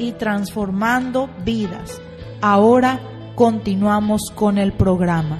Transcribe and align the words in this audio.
y 0.00 0.12
transformando 0.12 1.28
vidas. 1.44 2.00
Ahora 2.40 2.98
continuamos 3.34 4.32
con 4.34 4.56
el 4.56 4.72
programa. 4.72 5.38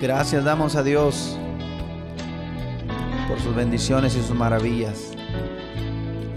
Gracias 0.00 0.44
damos 0.44 0.76
a 0.76 0.84
Dios 0.84 1.36
por 3.28 3.40
sus 3.40 3.54
bendiciones 3.56 4.14
y 4.14 4.22
sus 4.22 4.36
maravillas. 4.36 5.10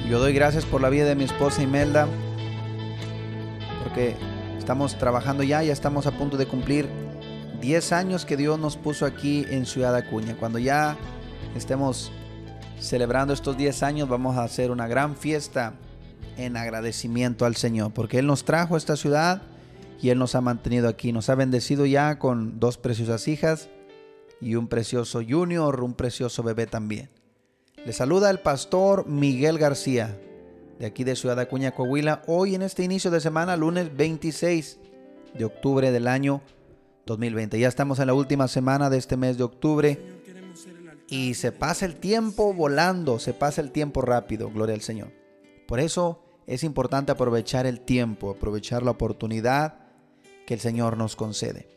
Yo 0.10 0.20
doy 0.20 0.34
gracias 0.34 0.66
por 0.66 0.82
la 0.82 0.90
vida 0.90 1.06
de 1.06 1.16
mi 1.16 1.26
esposa 1.26 1.62
Imelda, 1.62 2.08
porque 3.84 4.16
estamos 4.58 4.98
trabajando 4.98 5.44
ya, 5.44 5.62
ya 5.62 5.72
estamos 5.72 6.08
a 6.08 6.12
punto 6.12 6.36
de 6.36 6.48
cumplir 6.48 6.90
10 7.62 7.92
años 7.94 8.26
que 8.26 8.38
Dios 8.38 8.58
nos 8.60 8.76
puso 8.76 9.06
aquí 9.06 9.46
en 9.50 9.68
Ciudad 9.68 9.96
Acuña. 9.96 10.36
Cuando 10.36 10.58
ya 10.58 10.98
estemos 11.56 12.12
celebrando 12.82 13.34
estos 13.34 13.56
10 13.58 13.84
años, 13.84 14.10
vamos 14.10 14.38
a 14.38 14.44
hacer 14.44 14.72
una 14.72 14.88
gran 14.88 15.16
fiesta 15.16 15.74
en 16.38 16.58
agradecimiento 16.58 17.46
al 17.46 17.56
Señor, 17.56 17.94
porque 17.94 18.20
Él 18.20 18.26
nos 18.26 18.44
trajo 18.44 18.74
a 18.76 18.78
esta 18.78 18.96
ciudad 18.96 19.44
y 20.02 20.10
Él 20.10 20.18
nos 20.18 20.34
ha 20.34 20.42
mantenido 20.42 20.90
aquí. 20.90 21.14
Nos 21.14 21.30
ha 21.30 21.36
bendecido 21.36 21.86
ya 21.86 22.18
con 22.18 22.60
dos 22.60 22.78
preciosas 22.78 23.28
hijas 23.28 23.70
y 24.42 24.56
un 24.56 24.68
precioso 24.68 25.22
junior, 25.28 25.84
un 25.84 25.94
precioso 25.94 26.42
bebé 26.42 26.66
también. 26.66 27.10
Le 27.86 27.94
saluda 27.94 28.32
el 28.32 28.40
pastor 28.40 29.08
Miguel 29.08 29.60
García, 29.60 30.20
de 30.80 30.88
aquí 30.88 31.04
de 31.04 31.16
Ciudad 31.16 31.40
Acuña, 31.40 31.72
Coahuila, 31.72 32.24
hoy 32.26 32.56
en 32.56 32.64
este 32.64 32.84
inicio 32.84 33.12
de 33.12 33.22
semana, 33.22 33.56
lunes 33.58 33.96
26 33.96 34.80
de 35.38 35.46
octubre 35.46 35.92
del 35.92 36.08
año 36.08 36.42
2020. 37.06 37.60
Ya 37.60 37.68
estamos 37.68 38.00
en 38.00 38.08
la 38.08 38.14
última 38.16 38.48
semana 38.48 38.90
de 38.90 38.98
este 38.98 39.18
mes 39.18 39.38
de 39.38 39.44
octubre 39.44 40.00
y 41.12 41.34
se 41.34 41.52
pasa 41.52 41.86
el 41.86 41.98
tiempo 41.98 42.54
volando, 42.54 43.20
se 43.20 43.34
pasa 43.34 43.60
el 43.60 43.72
tiempo 43.72 44.02
rápido, 44.02 44.50
gloria 44.50 44.74
al 44.74 44.82
Señor. 44.82 45.12
Por 45.68 45.82
eso 45.82 46.24
es 46.48 46.64
importante 46.64 47.12
aprovechar 47.12 47.66
el 47.66 47.82
tiempo, 47.82 48.32
aprovechar 48.32 48.82
la 48.82 48.92
oportunidad 48.92 49.76
que 50.48 50.54
el 50.54 50.62
Señor 50.62 50.96
nos 50.96 51.18
concede. 51.18 51.68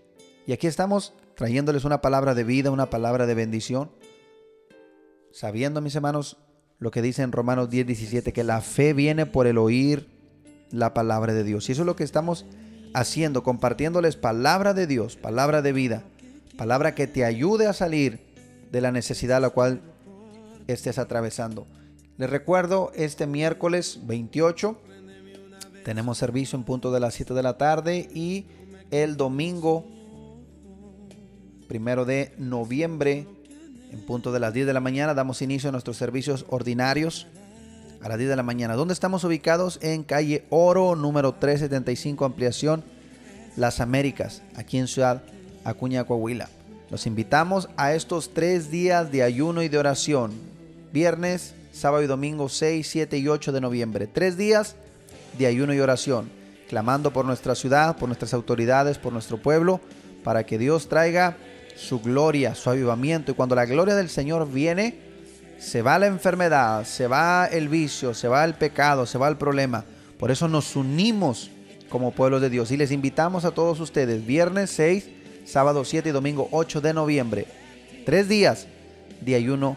Y 0.46 0.52
aquí 0.52 0.68
estamos 0.68 1.14
trayéndoles 1.34 1.84
una 1.84 2.00
palabra 2.00 2.36
de 2.36 2.44
vida, 2.44 2.70
una 2.70 2.90
palabra 2.90 3.26
de 3.26 3.34
bendición, 3.34 3.90
sabiendo, 5.32 5.80
mis 5.80 5.96
hermanos, 5.96 6.36
lo 6.78 6.92
que 6.92 7.02
dice 7.02 7.22
en 7.22 7.32
Romanos 7.32 7.70
10, 7.70 7.88
17, 7.88 8.32
que 8.32 8.44
la 8.44 8.60
fe 8.60 8.92
viene 8.92 9.26
por 9.26 9.48
el 9.48 9.58
oír 9.58 10.10
la 10.70 10.94
palabra 10.94 11.34
de 11.34 11.42
Dios. 11.42 11.68
Y 11.68 11.72
eso 11.72 11.82
es 11.82 11.86
lo 11.86 11.96
que 11.96 12.04
estamos 12.04 12.46
haciendo, 12.94 13.42
compartiéndoles 13.42 14.14
palabra 14.14 14.74
de 14.74 14.86
Dios, 14.86 15.16
palabra 15.16 15.60
de 15.60 15.72
vida, 15.72 16.04
palabra 16.56 16.94
que 16.94 17.08
te 17.08 17.24
ayude 17.24 17.66
a 17.66 17.72
salir 17.72 18.32
de 18.74 18.80
la 18.80 18.90
necesidad 18.90 19.36
a 19.36 19.40
la 19.40 19.50
cual 19.50 19.80
estés 20.66 20.98
atravesando. 20.98 21.64
Les 22.16 22.28
recuerdo, 22.28 22.90
este 22.96 23.28
miércoles 23.28 24.00
28 24.02 24.76
tenemos 25.84 26.18
servicio 26.18 26.58
en 26.58 26.64
punto 26.64 26.90
de 26.90 26.98
las 26.98 27.14
7 27.14 27.34
de 27.34 27.42
la 27.44 27.56
tarde 27.56 28.08
y 28.12 28.46
el 28.90 29.16
domingo 29.16 29.86
primero 31.68 32.04
de 32.04 32.34
noviembre, 32.36 33.28
en 33.92 34.00
punto 34.06 34.32
de 34.32 34.40
las 34.40 34.52
10 34.52 34.66
de 34.66 34.72
la 34.72 34.80
mañana, 34.80 35.14
damos 35.14 35.40
inicio 35.40 35.68
a 35.68 35.72
nuestros 35.72 35.96
servicios 35.96 36.44
ordinarios 36.48 37.28
a 38.02 38.08
las 38.08 38.18
10 38.18 38.30
de 38.30 38.36
la 38.36 38.42
mañana. 38.42 38.74
¿Dónde 38.74 38.92
estamos 38.92 39.22
ubicados? 39.22 39.78
En 39.82 40.02
calle 40.02 40.46
Oro, 40.50 40.96
número 40.96 41.34
375, 41.34 42.24
ampliación 42.24 42.82
Las 43.56 43.78
Américas, 43.78 44.42
aquí 44.56 44.78
en 44.78 44.88
Ciudad 44.88 45.22
Acuña, 45.62 46.02
Coahuila. 46.02 46.48
Los 46.94 47.08
invitamos 47.08 47.68
a 47.76 47.92
estos 47.92 48.32
tres 48.34 48.70
días 48.70 49.10
de 49.10 49.24
ayuno 49.24 49.64
y 49.64 49.68
de 49.68 49.78
oración. 49.78 50.30
Viernes, 50.92 51.52
sábado 51.72 52.04
y 52.04 52.06
domingo 52.06 52.48
6, 52.48 52.86
7 52.88 53.18
y 53.18 53.26
8 53.26 53.50
de 53.50 53.60
noviembre. 53.60 54.06
Tres 54.06 54.36
días 54.36 54.76
de 55.36 55.46
ayuno 55.48 55.74
y 55.74 55.80
oración. 55.80 56.30
Clamando 56.68 57.12
por 57.12 57.24
nuestra 57.24 57.56
ciudad, 57.56 57.96
por 57.96 58.08
nuestras 58.08 58.32
autoridades, 58.32 58.98
por 58.98 59.12
nuestro 59.12 59.38
pueblo, 59.38 59.80
para 60.22 60.46
que 60.46 60.56
Dios 60.56 60.88
traiga 60.88 61.36
su 61.74 61.98
gloria, 61.98 62.54
su 62.54 62.70
avivamiento. 62.70 63.32
Y 63.32 63.34
cuando 63.34 63.56
la 63.56 63.66
gloria 63.66 63.96
del 63.96 64.08
Señor 64.08 64.48
viene, 64.48 64.96
se 65.58 65.82
va 65.82 65.98
la 65.98 66.06
enfermedad, 66.06 66.84
se 66.84 67.08
va 67.08 67.46
el 67.50 67.68
vicio, 67.68 68.14
se 68.14 68.28
va 68.28 68.44
el 68.44 68.54
pecado, 68.54 69.04
se 69.04 69.18
va 69.18 69.26
el 69.26 69.36
problema. 69.36 69.84
Por 70.16 70.30
eso 70.30 70.46
nos 70.46 70.76
unimos 70.76 71.50
como 71.88 72.12
pueblo 72.12 72.38
de 72.38 72.50
Dios. 72.50 72.70
Y 72.70 72.76
les 72.76 72.92
invitamos 72.92 73.44
a 73.44 73.50
todos 73.50 73.80
ustedes, 73.80 74.24
viernes 74.24 74.70
6, 74.70 75.23
sábado 75.44 75.84
7 75.84 76.08
y 76.08 76.12
domingo 76.12 76.48
8 76.50 76.80
de 76.80 76.94
noviembre. 76.94 77.46
Tres 78.04 78.28
días 78.28 78.66
de 79.20 79.34
ayuno 79.34 79.76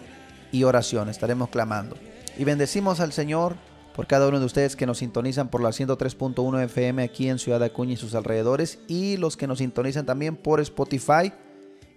y 0.52 0.64
oración. 0.64 1.10
Estaremos 1.10 1.50
clamando. 1.50 1.98
Y 2.38 2.44
bendecimos 2.44 3.00
al 3.00 3.14
Señor 3.14 3.56
por 3.96 4.08
cada 4.08 4.28
uno 4.28 4.40
de 4.40 4.46
ustedes 4.46 4.76
que 4.76 4.86
nos 4.86 5.00
sintonizan 5.00 5.50
por 5.50 5.62
la 5.62 5.70
103.1 5.70 6.64
FM 6.66 7.04
aquí 7.04 7.30
en 7.30 7.40
Ciudad 7.40 7.64
Acuña 7.64 7.94
y 7.94 7.98
sus 7.98 8.16
alrededores. 8.16 8.80
Y 8.88 9.18
los 9.18 9.38
que 9.38 9.48
nos 9.48 9.60
sintonizan 9.60 10.06
también 10.06 10.36
por 10.36 10.60
Spotify 10.60 11.34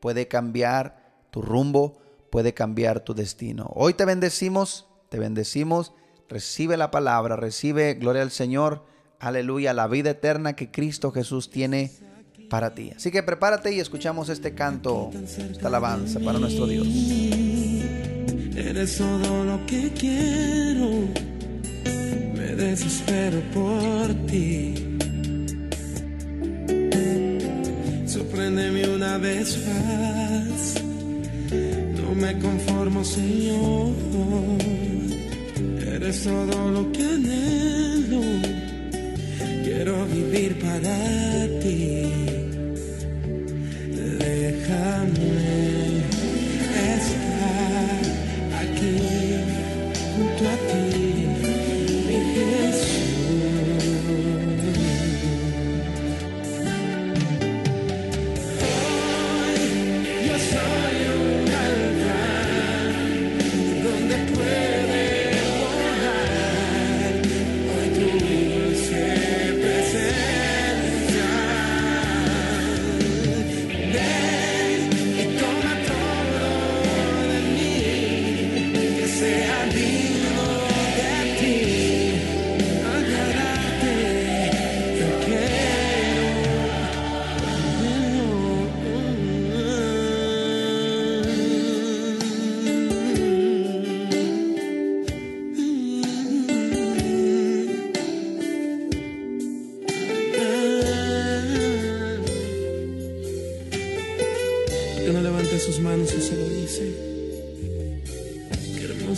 puede 0.00 0.28
cambiar 0.28 1.08
tu 1.30 1.42
rumbo, 1.42 1.98
puede 2.30 2.54
cambiar 2.54 3.00
tu 3.00 3.14
destino. 3.14 3.70
Hoy 3.74 3.94
te 3.94 4.04
bendecimos, 4.04 4.86
te 5.08 5.18
bendecimos, 5.18 5.92
recibe 6.28 6.76
la 6.76 6.90
palabra, 6.90 7.36
recibe, 7.36 7.94
gloria 7.94 8.22
al 8.22 8.30
Señor, 8.30 8.84
aleluya, 9.18 9.72
la 9.72 9.86
vida 9.88 10.10
eterna 10.10 10.54
que 10.54 10.70
Cristo 10.70 11.10
Jesús 11.10 11.50
tiene 11.50 11.92
para 12.48 12.74
ti. 12.74 12.92
Así 12.96 13.10
que 13.10 13.22
prepárate 13.22 13.72
y 13.72 13.80
escuchamos 13.80 14.28
este 14.28 14.54
canto, 14.54 15.10
esta 15.12 15.68
alabanza 15.68 16.20
para 16.20 16.38
nuestro 16.38 16.66
Dios. 16.66 16.86
Eres 18.56 18.98
todo 18.98 19.44
lo 19.44 19.64
que 19.66 19.92
quiero, 19.92 21.08
desespero 22.58 23.40
por 23.54 24.12
ti. 24.26 24.74
Sorpréndeme 28.04 28.88
una 28.88 29.16
vez 29.18 29.58
más, 29.68 30.74
no 32.00 32.14
me 32.14 32.36
conformo, 32.40 33.04
Señor. 33.04 33.92
Eres 35.94 36.24
todo 36.24 36.70
lo 36.70 36.90
que 36.90 37.04
anhelo, 37.04 38.22
quiero 39.64 40.04
vivir 40.06 40.58
para 40.58 41.46
ti. 41.62 42.07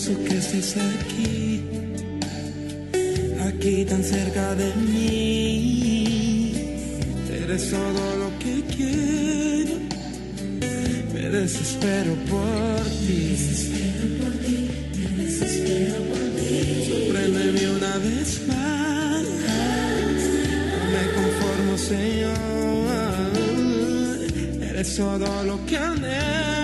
Hermoso 0.00 0.24
que 0.24 0.36
estés 0.38 0.76
aquí, 0.76 1.62
aquí 3.46 3.84
tan 3.84 4.02
cerca 4.02 4.54
de 4.54 4.74
mí. 4.76 6.52
Eres 7.30 7.70
todo 7.70 8.16
lo 8.16 8.38
que 8.38 8.62
quiero, 8.74 9.78
me 11.12 11.20
desespero 11.20 12.14
por 12.30 12.84
ti. 13.06 13.36
Sorpréndeme 16.88 17.70
una 17.70 17.98
vez 17.98 18.40
más, 18.46 19.24
no 20.70 20.84
me 20.94 21.04
conformo, 21.16 21.78
Señor. 21.78 23.30
Eres 24.62 24.96
todo 24.96 25.44
lo 25.44 25.66
que 25.66 25.76
anhelo. 25.76 26.59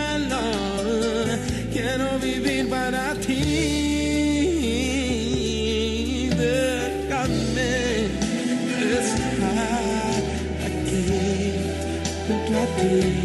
You. 12.78 13.15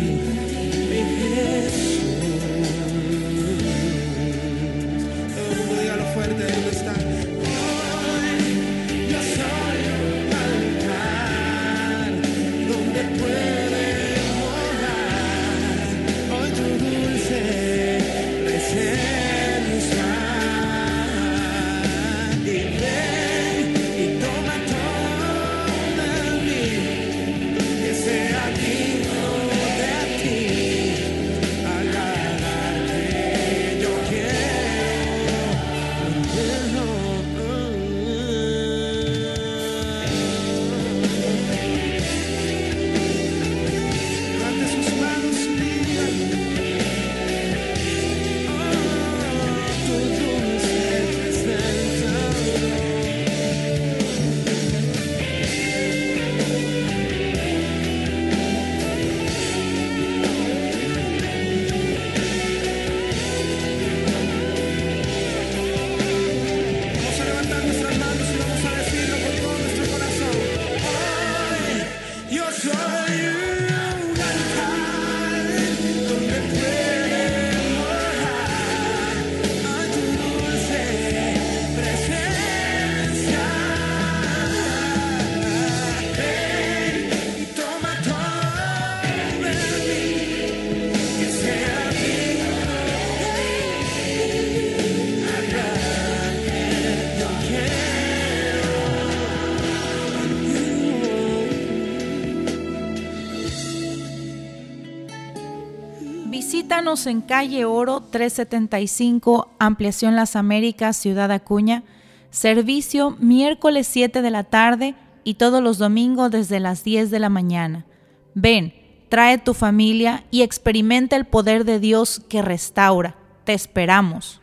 Visítanos 106.81 107.05
en 107.05 107.21
calle 107.21 107.63
Oro 107.63 108.01
375, 108.01 109.51
Ampliación 109.59 110.15
Las 110.15 110.35
Américas, 110.35 110.97
Ciudad 110.97 111.31
Acuña. 111.31 111.83
Servicio 112.31 113.11
miércoles 113.19 113.85
7 113.85 114.23
de 114.23 114.31
la 114.31 114.45
tarde 114.45 114.95
y 115.23 115.35
todos 115.35 115.61
los 115.61 115.77
domingos 115.77 116.31
desde 116.31 116.59
las 116.59 116.83
10 116.83 117.11
de 117.11 117.19
la 117.19 117.29
mañana. 117.29 117.85
Ven, 118.33 118.73
trae 119.09 119.37
tu 119.37 119.53
familia 119.53 120.25
y 120.31 120.41
experimenta 120.41 121.15
el 121.15 121.25
poder 121.25 121.65
de 121.65 121.79
Dios 121.79 122.19
que 122.27 122.41
restaura. 122.41 123.15
Te 123.43 123.53
esperamos. 123.53 124.41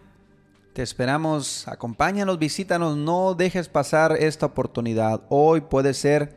Te 0.75 0.83
esperamos, 0.85 1.67
acompáñanos, 1.67 2.39
visítanos, 2.39 2.97
no 2.97 3.35
dejes 3.35 3.69
pasar 3.69 4.13
esta 4.13 4.47
oportunidad. 4.47 5.23
Hoy 5.29 5.63
puede 5.63 5.93
ser 5.93 6.37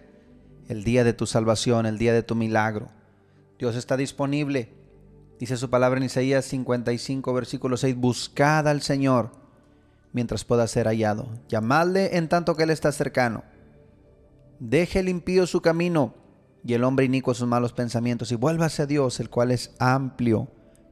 el 0.68 0.84
día 0.84 1.04
de 1.04 1.14
tu 1.14 1.28
salvación, 1.28 1.86
el 1.86 2.00
día 2.00 2.12
de 2.12 2.24
tu 2.24 2.34
milagro. 2.34 2.90
Dios 3.60 3.76
está 3.76 3.98
disponible. 3.98 4.81
Dice 5.42 5.58
su 5.58 5.72
palabra 5.72 5.98
en 5.98 6.04
Isaías 6.04 6.46
55, 6.46 7.34
versículo 7.34 7.76
6, 7.76 7.96
buscad 7.96 8.68
al 8.68 8.84
Señor 8.84 9.32
mientras 10.14 10.46
pueda 10.46 10.68
ser 10.68 10.86
hallado. 10.86 11.30
Llamadle 11.50 12.16
en 12.16 12.30
tanto 12.30 12.56
que 12.56 12.62
Él 12.62 12.70
está 12.70 12.92
cercano. 12.92 13.44
Deje 14.60 15.00
el 15.00 15.10
impío 15.10 15.48
su 15.48 15.60
camino 15.64 16.14
y 16.64 16.76
el 16.76 16.84
hombre 16.84 17.06
inicuo 17.06 17.34
sus 17.34 17.48
malos 17.48 17.74
pensamientos 17.74 18.32
y 18.32 18.36
vuélvase 18.36 18.84
a 18.84 18.86
Dios, 18.86 19.20
el 19.20 19.32
cual 19.32 19.50
es 19.50 19.74
amplio, 19.80 20.48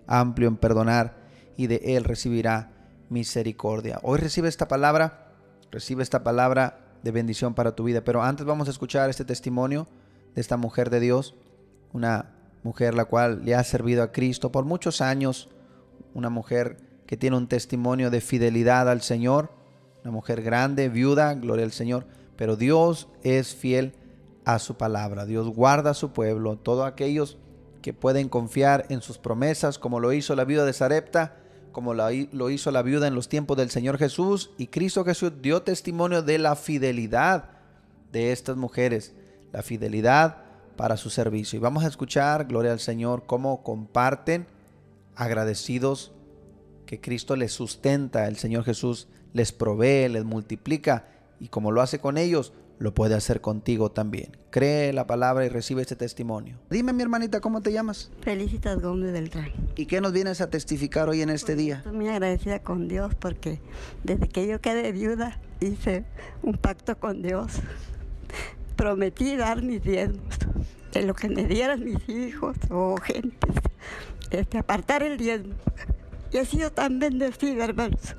amplio 0.08 0.48
en 0.48 0.58
perdonar 0.58 1.28
y 1.56 1.68
de 1.68 1.82
Él 1.84 2.04
recibirá 2.04 2.72
misericordia. 3.10 4.00
Hoy 4.02 4.18
recibe 4.18 4.50
esta 4.50 4.68
palabra, 4.68 5.32
recibe 5.70 6.02
esta 6.02 6.24
palabra 6.24 6.98
de 7.04 7.12
bendición 7.12 7.54
para 7.54 7.76
tu 7.76 7.84
vida. 7.84 8.04
Pero 8.04 8.24
antes 8.24 8.48
vamos 8.48 8.68
a 8.68 8.72
escuchar 8.72 9.12
este 9.12 9.26
testimonio 9.26 9.88
de 10.34 10.42
esta 10.42 10.58
mujer 10.58 10.90
de 10.90 11.02
Dios, 11.02 11.36
una 11.94 12.39
mujer 12.64 12.94
la 12.94 13.06
cual 13.06 13.44
le 13.46 13.56
ha 13.56 13.64
servido 13.64 14.04
a 14.04 14.12
Cristo 14.12 14.52
por 14.52 14.66
muchos 14.66 15.02
años, 15.02 15.50
una 16.14 16.30
mujer 16.30 16.78
que 17.06 17.18
tiene 17.18 17.38
un 17.38 17.48
testimonio 17.48 18.12
de 18.12 18.22
fidelidad 18.22 18.90
al 18.90 19.02
Señor, 19.02 19.52
una 20.04 20.12
mujer 20.12 20.42
grande, 20.42 20.90
viuda, 20.90 21.34
gloria 21.34 21.66
al 21.66 21.72
Señor, 21.72 22.06
pero 22.36 22.56
Dios 22.56 23.08
es 23.24 23.56
fiel 23.56 23.94
a 24.46 24.60
su 24.60 24.76
palabra, 24.76 25.26
Dios 25.26 25.50
guarda 25.50 25.92
a 25.92 25.96
su 25.96 26.12
pueblo, 26.12 26.58
todos 26.58 26.88
aquellos 26.88 27.38
que 27.82 27.94
pueden 27.94 28.30
confiar 28.30 28.86
en 28.90 29.02
sus 29.02 29.18
promesas, 29.18 29.80
como 29.80 30.00
lo 30.00 30.14
hizo 30.14 30.36
la 30.36 30.46
viuda 30.46 30.66
de 30.66 30.74
Sarepta, 30.74 31.38
como 31.72 31.94
lo 31.94 32.50
hizo 32.50 32.72
la 32.72 32.82
viuda 32.82 33.08
en 33.08 33.16
los 33.16 33.30
tiempos 33.30 33.56
del 33.58 33.70
Señor 33.70 33.98
Jesús, 33.98 34.52
y 34.58 34.68
Cristo 34.68 35.06
Jesús 35.06 35.34
dio 35.42 35.62
testimonio 35.62 36.22
de 36.22 36.40
la 36.40 36.56
fidelidad 36.56 37.52
de 38.12 38.32
estas 38.32 38.58
mujeres, 38.58 39.14
la 39.52 39.62
fidelidad 39.62 40.49
para 40.80 40.96
su 40.96 41.10
servicio. 41.10 41.58
Y 41.58 41.60
vamos 41.60 41.84
a 41.84 41.88
escuchar, 41.88 42.46
gloria 42.46 42.72
al 42.72 42.80
Señor, 42.80 43.24
cómo 43.26 43.64
comparten 43.64 44.48
agradecidos 45.14 46.14
que 46.86 47.02
Cristo 47.02 47.36
les 47.36 47.52
sustenta, 47.52 48.30
el 48.30 48.38
Señor 48.38 48.64
Jesús 48.64 49.10
les 49.34 49.52
provee, 49.52 50.08
les 50.08 50.24
multiplica, 50.24 51.10
y 51.38 51.50
como 51.50 51.74
lo 51.74 51.82
hace 51.82 52.00
con 52.00 52.18
ellos, 52.18 52.54
lo 52.78 52.94
puede 52.94 53.16
hacer 53.16 53.42
contigo 53.42 53.92
también. 53.92 54.38
Cree 54.52 54.94
la 54.94 55.06
palabra 55.06 55.46
y 55.46 55.50
recibe 55.50 55.82
este 55.82 55.98
testimonio. 55.98 56.58
Dime, 56.70 56.94
mi 56.94 57.04
hermanita, 57.04 57.42
¿cómo 57.42 57.60
te 57.62 57.74
llamas? 57.74 58.10
Felicitas 58.22 58.82
Gómez 58.82 59.12
Beltrán. 59.12 59.52
¿Y 59.76 59.86
qué 59.86 60.00
nos 60.00 60.14
vienes 60.14 60.40
a 60.40 60.50
testificar 60.50 61.10
hoy 61.10 61.22
en 61.22 61.30
este 61.30 61.58
día? 61.58 61.80
Estoy 61.80 61.92
muy 61.92 62.08
agradecida 62.08 62.60
con 62.60 62.88
Dios 62.88 63.16
porque 63.16 63.60
desde 64.06 64.30
que 64.30 64.48
yo 64.48 64.62
quedé 64.62 64.94
viuda 64.94 65.42
hice 65.60 66.06
un 66.42 66.54
pacto 66.54 66.98
con 66.98 67.22
Dios. 67.22 67.60
Prometí 68.80 69.36
dar 69.36 69.62
mis 69.62 69.84
diezmos 69.84 70.40
de 70.94 71.02
lo 71.04 71.14
que 71.14 71.28
me 71.28 71.44
dieran 71.44 71.84
mis 71.84 72.08
hijos 72.08 72.56
o 72.70 72.96
gentes, 72.96 73.54
este, 74.32 74.58
apartar 74.58 75.04
el 75.04 75.18
diezmo. 75.18 75.54
Y 76.32 76.38
he 76.38 76.46
sido 76.46 76.72
tan 76.72 76.98
bendecida, 76.98 77.66
hermanos, 77.66 78.16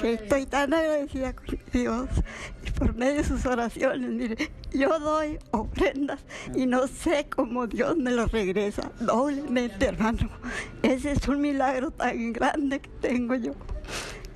que 0.00 0.14
estoy 0.14 0.46
tan 0.46 0.72
agradecida 0.72 1.34
con 1.34 1.58
Dios 1.70 2.08
y 2.66 2.70
por 2.70 2.94
medio 2.94 3.16
de 3.16 3.24
sus 3.24 3.44
oraciones. 3.44 4.08
Mire, 4.08 4.50
yo 4.72 4.98
doy 5.00 5.38
ofrendas 5.50 6.24
y 6.54 6.64
no 6.64 6.86
sé 6.86 7.26
cómo 7.28 7.66
Dios 7.66 7.94
me 7.98 8.10
lo 8.10 8.24
regresa 8.24 8.90
doblemente, 9.00 9.84
hermano. 9.84 10.30
Ese 10.82 11.12
es 11.12 11.28
un 11.28 11.42
milagro 11.42 11.90
tan 11.90 12.32
grande 12.32 12.80
que 12.80 12.88
tengo 13.02 13.34
yo 13.34 13.52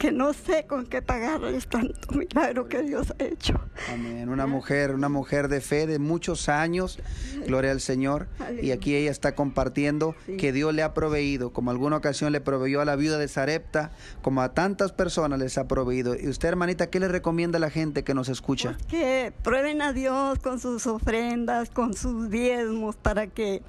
que 0.05 0.13
no 0.13 0.35
sé 0.35 0.67
con 0.67 0.85
qué 0.85 1.01
pagarles 1.01 1.67
tanto 1.67 2.13
milagro 2.15 2.69
que 2.69 2.83
Dios 2.83 3.15
ha 3.19 3.25
hecho. 3.25 3.59
Amén. 3.91 4.29
Una 4.29 4.47
mujer, 4.47 4.91
una 4.95 5.09
mujer 5.09 5.49
de 5.49 5.63
fe 5.63 5.87
de 5.87 5.99
muchos 5.99 6.51
años, 6.51 6.99
gloria 7.47 7.71
al 7.71 7.81
Señor. 7.81 8.27
Y 8.61 8.73
aquí 8.73 8.95
ella 8.95 9.11
está 9.11 9.35
compartiendo 9.35 10.15
Sí. 10.27 10.37
que 10.37 10.53
Dios 10.53 10.75
le 10.75 10.83
ha 10.83 10.93
proveído, 10.93 11.55
como 11.55 11.71
alguna 11.71 11.97
ocasión 11.97 12.33
le 12.33 12.43
proveyó 12.43 12.83
a 12.83 12.85
la 12.85 12.97
viuda 12.97 13.17
de 13.17 13.29
Sarepta, 13.29 13.93
como 14.21 14.43
a 14.43 14.53
tantas 14.53 14.93
personas 14.93 15.39
les 15.39 15.57
ha 15.57 15.67
proveído. 15.69 16.15
Y 16.21 16.29
usted, 16.29 16.49
hermanita, 16.51 16.91
¿qué 16.91 17.01
le 17.01 17.09
recomienda 17.09 17.57
a 17.57 17.61
la 17.61 17.71
gente 17.71 18.05
que 18.05 18.13
nos 18.13 18.29
escucha? 18.29 18.77
Que 18.91 19.33
prueben 19.43 19.81
a 19.81 19.95
Dios 19.95 20.39
con 20.41 20.61
sus 20.61 20.87
ofrendas, 20.87 21.71
con 21.71 21.95
sus 21.95 22.29
diezmos, 22.29 22.97
para 22.97 23.27
que 23.29 23.63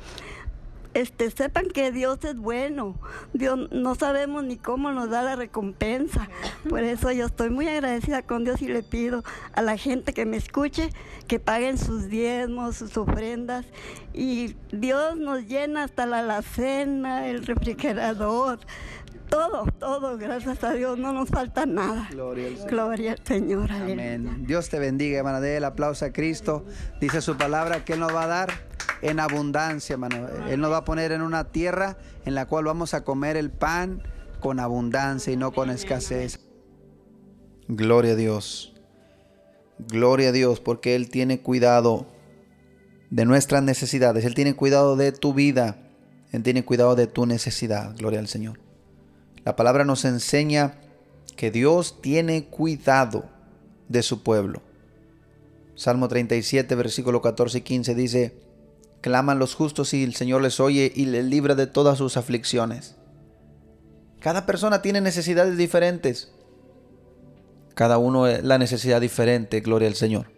este, 0.95 1.29
sepan 1.29 1.67
que 1.67 1.91
Dios 1.91 2.23
es 2.23 2.37
bueno. 2.37 2.95
Dios 3.33 3.69
no 3.71 3.95
sabemos 3.95 4.45
ni 4.45 4.55
cómo 4.55 4.91
nos 4.91 5.09
da 5.09 5.23
la 5.23 5.35
recompensa. 5.35 6.29
Por 6.69 6.83
eso 6.83 7.11
yo 7.11 7.25
estoy 7.25 7.49
muy 7.49 7.67
agradecida 7.67 8.21
con 8.21 8.45
Dios 8.45 8.61
y 8.61 8.69
le 8.69 8.81
pido 8.81 9.21
a 9.53 9.61
la 9.61 9.77
gente 9.77 10.13
que 10.13 10.25
me 10.25 10.37
escuche 10.37 10.89
que 11.27 11.37
paguen 11.37 11.77
sus 11.77 12.07
diezmos, 12.07 12.77
sus 12.77 12.97
ofrendas. 12.97 13.65
Y 14.13 14.55
Dios 14.71 15.17
nos 15.17 15.45
llena 15.45 15.83
hasta 15.83 16.05
la 16.05 16.19
alacena, 16.19 17.27
el 17.27 17.45
refrigerador. 17.45 18.59
Todo, 19.29 19.65
todo, 19.79 20.17
gracias 20.17 20.63
a 20.63 20.71
Dios, 20.71 20.97
no 20.97 21.11
nos 21.11 21.27
falta 21.27 21.65
nada. 21.65 22.07
Gloria 22.11 22.47
al 22.47 22.55
Señor. 22.55 22.69
Gloria 22.69 23.11
al 23.11 23.25
Señor. 23.25 23.71
Amén. 23.73 24.45
Dios 24.47 24.69
te 24.69 24.79
bendiga, 24.79 25.17
hermana. 25.17 25.41
Dé 25.41 25.57
el 25.57 25.65
aplauso 25.65 26.05
a 26.05 26.11
Cristo. 26.11 26.63
Dice 27.01 27.19
su 27.19 27.35
palabra 27.35 27.83
que 27.83 27.93
Él 27.93 27.99
nos 27.99 28.15
va 28.15 28.23
a 28.23 28.27
dar 28.27 28.74
en 29.05 29.19
abundancia, 29.19 29.93
hermano. 29.93 30.27
Él 30.49 30.59
nos 30.59 30.71
va 30.71 30.77
a 30.77 30.85
poner 30.85 31.11
en 31.11 31.21
una 31.21 31.51
tierra 31.51 31.97
en 32.25 32.33
la 32.33 32.47
cual 32.47 32.65
vamos 32.65 32.95
a 32.95 33.03
comer 33.03 33.37
el 33.37 33.51
pan 33.51 34.01
con 34.39 34.59
abundancia 34.59 35.31
y 35.31 35.37
no 35.37 35.51
con 35.51 35.69
escasez. 35.69 36.39
Gloria 37.67 38.13
a 38.13 38.15
Dios. 38.15 38.73
Gloria 39.77 40.29
a 40.29 40.31
Dios 40.31 40.59
porque 40.59 40.95
Él 40.95 41.09
tiene 41.09 41.41
cuidado 41.41 42.07
de 43.11 43.25
nuestras 43.25 43.61
necesidades. 43.61 44.25
Él 44.25 44.33
tiene 44.33 44.55
cuidado 44.55 44.95
de 44.95 45.11
tu 45.11 45.35
vida. 45.35 45.77
Él 46.31 46.41
tiene 46.41 46.65
cuidado 46.65 46.95
de 46.95 47.05
tu 47.05 47.27
necesidad. 47.27 47.95
Gloria 47.95 48.19
al 48.19 48.27
Señor. 48.27 48.59
La 49.43 49.55
palabra 49.55 49.85
nos 49.85 50.03
enseña 50.05 50.79
que 51.35 51.51
Dios 51.51 52.01
tiene 52.01 52.45
cuidado 52.45 53.29
de 53.87 54.01
su 54.01 54.23
pueblo. 54.23 54.63
Salmo 55.75 56.07
37, 56.07 56.73
versículo 56.73 57.21
14 57.21 57.59
y 57.59 57.61
15 57.61 57.95
dice, 57.95 58.44
claman 59.05 59.37
los 59.37 59.53
justos 59.53 59.93
y 59.93 60.03
el 60.03 60.15
Señor 60.15 60.41
les 60.41 60.59
oye 60.59 60.91
y 60.95 61.05
les 61.05 61.23
libra 61.23 61.53
de 61.53 61.67
todas 61.67 61.99
sus 61.99 62.17
aflicciones. 62.17 62.95
Cada 64.19 64.47
persona 64.47 64.81
tiene 64.81 64.99
necesidades 64.99 65.57
diferentes. 65.57 66.33
Cada 67.75 67.99
uno 67.99 68.25
es 68.25 68.43
la 68.43 68.57
necesidad 68.57 68.99
diferente, 68.99 69.59
gloria 69.59 69.89
al 69.89 69.93
Señor. 69.93 70.31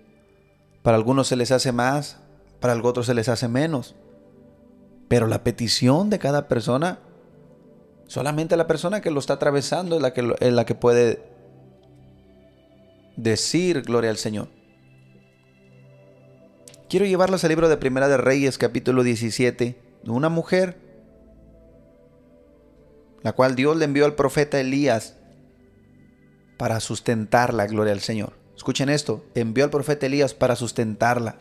Para 0.82 0.98
algunos 0.98 1.30
se 1.30 1.38
les 1.38 1.52
hace 1.52 1.72
más, 1.72 2.18
para 2.60 2.76
otros 2.76 3.06
se 3.06 3.14
les 3.14 3.30
hace 3.30 3.48
menos. 3.48 3.96
Pero 5.08 5.28
la 5.28 5.46
petición 5.46 6.10
de 6.10 6.20
cada 6.20 6.50
persona 6.50 7.00
Solamente 8.08 8.58
la 8.58 8.68
persona 8.68 9.00
que 9.02 9.12
lo 9.12 9.20
está 9.20 9.34
atravesando 9.34 9.96
es 9.98 10.02
la 10.02 10.12
que, 10.12 10.34
es 10.40 10.54
la 10.54 10.66
que 10.66 10.76
puede 10.76 11.24
decir 13.16 13.82
gloria 13.84 14.10
al 14.10 14.18
Señor. 14.18 14.57
Quiero 16.90 17.06
llevarlos 17.06 17.44
al 17.44 17.50
libro 17.50 17.68
de 17.68 17.76
Primera 17.76 18.08
de 18.08 18.16
Reyes, 18.16 18.58
capítulo 18.58 19.04
17, 19.04 19.82
de 20.04 20.12
una 20.12 20.30
mujer, 20.30 20.80
la 23.24 23.34
cual 23.34 23.56
Dios 23.56 23.76
le 23.76 23.84
envió 23.84 24.06
al 24.06 24.16
profeta 24.16 24.58
Elías 24.58 25.18
para 26.56 26.80
sustentarla, 26.80 27.68
gloria 27.68 27.92
al 27.92 28.00
Señor. 28.00 28.38
Escuchen 28.56 28.88
esto, 28.88 29.26
envió 29.36 29.66
al 29.66 29.70
profeta 29.70 30.06
Elías 30.06 30.34
para 30.34 30.56
sustentarla. 30.56 31.36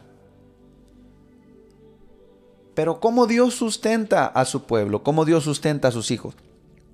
Pero 2.74 2.98
¿cómo 2.98 3.28
Dios 3.28 3.54
sustenta 3.54 4.26
a 4.26 4.44
su 4.46 4.64
pueblo? 4.64 5.04
¿Cómo 5.04 5.24
Dios 5.24 5.44
sustenta 5.44 5.88
a 5.88 5.92
sus 5.92 6.10
hijos? 6.10 6.34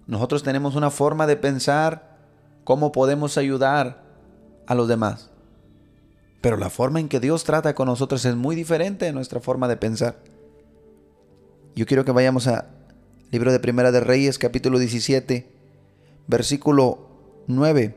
Nosotros 0.06 0.42
tenemos 0.42 0.76
una 0.76 0.90
forma 0.90 1.26
de 1.26 1.37
pensar 1.37 2.18
cómo 2.64 2.92
podemos 2.92 3.38
ayudar 3.38 4.02
a 4.66 4.75
los 4.75 4.88
demás. 4.88 5.31
Pero 6.42 6.56
la 6.56 6.70
forma 6.70 6.99
en 6.99 7.08
que 7.08 7.20
Dios 7.20 7.44
trata 7.44 7.75
con 7.75 7.87
nosotros 7.87 8.25
es 8.25 8.34
muy 8.34 8.56
diferente 8.56 9.06
de 9.06 9.12
nuestra 9.12 9.40
forma 9.40 9.68
de 9.68 9.76
pensar. 9.76 10.16
Yo 11.76 11.87
quiero 11.87 12.04
que 12.04 12.11
vayamos 12.11 12.49
a 12.49 12.66
libro 13.30 13.52
de 13.52 13.61
Primera 13.61 13.92
de 13.92 14.00
Reyes, 14.00 14.38
capítulo 14.38 14.80
17, 14.80 15.49
versículo 16.26 16.99
9. 17.46 17.94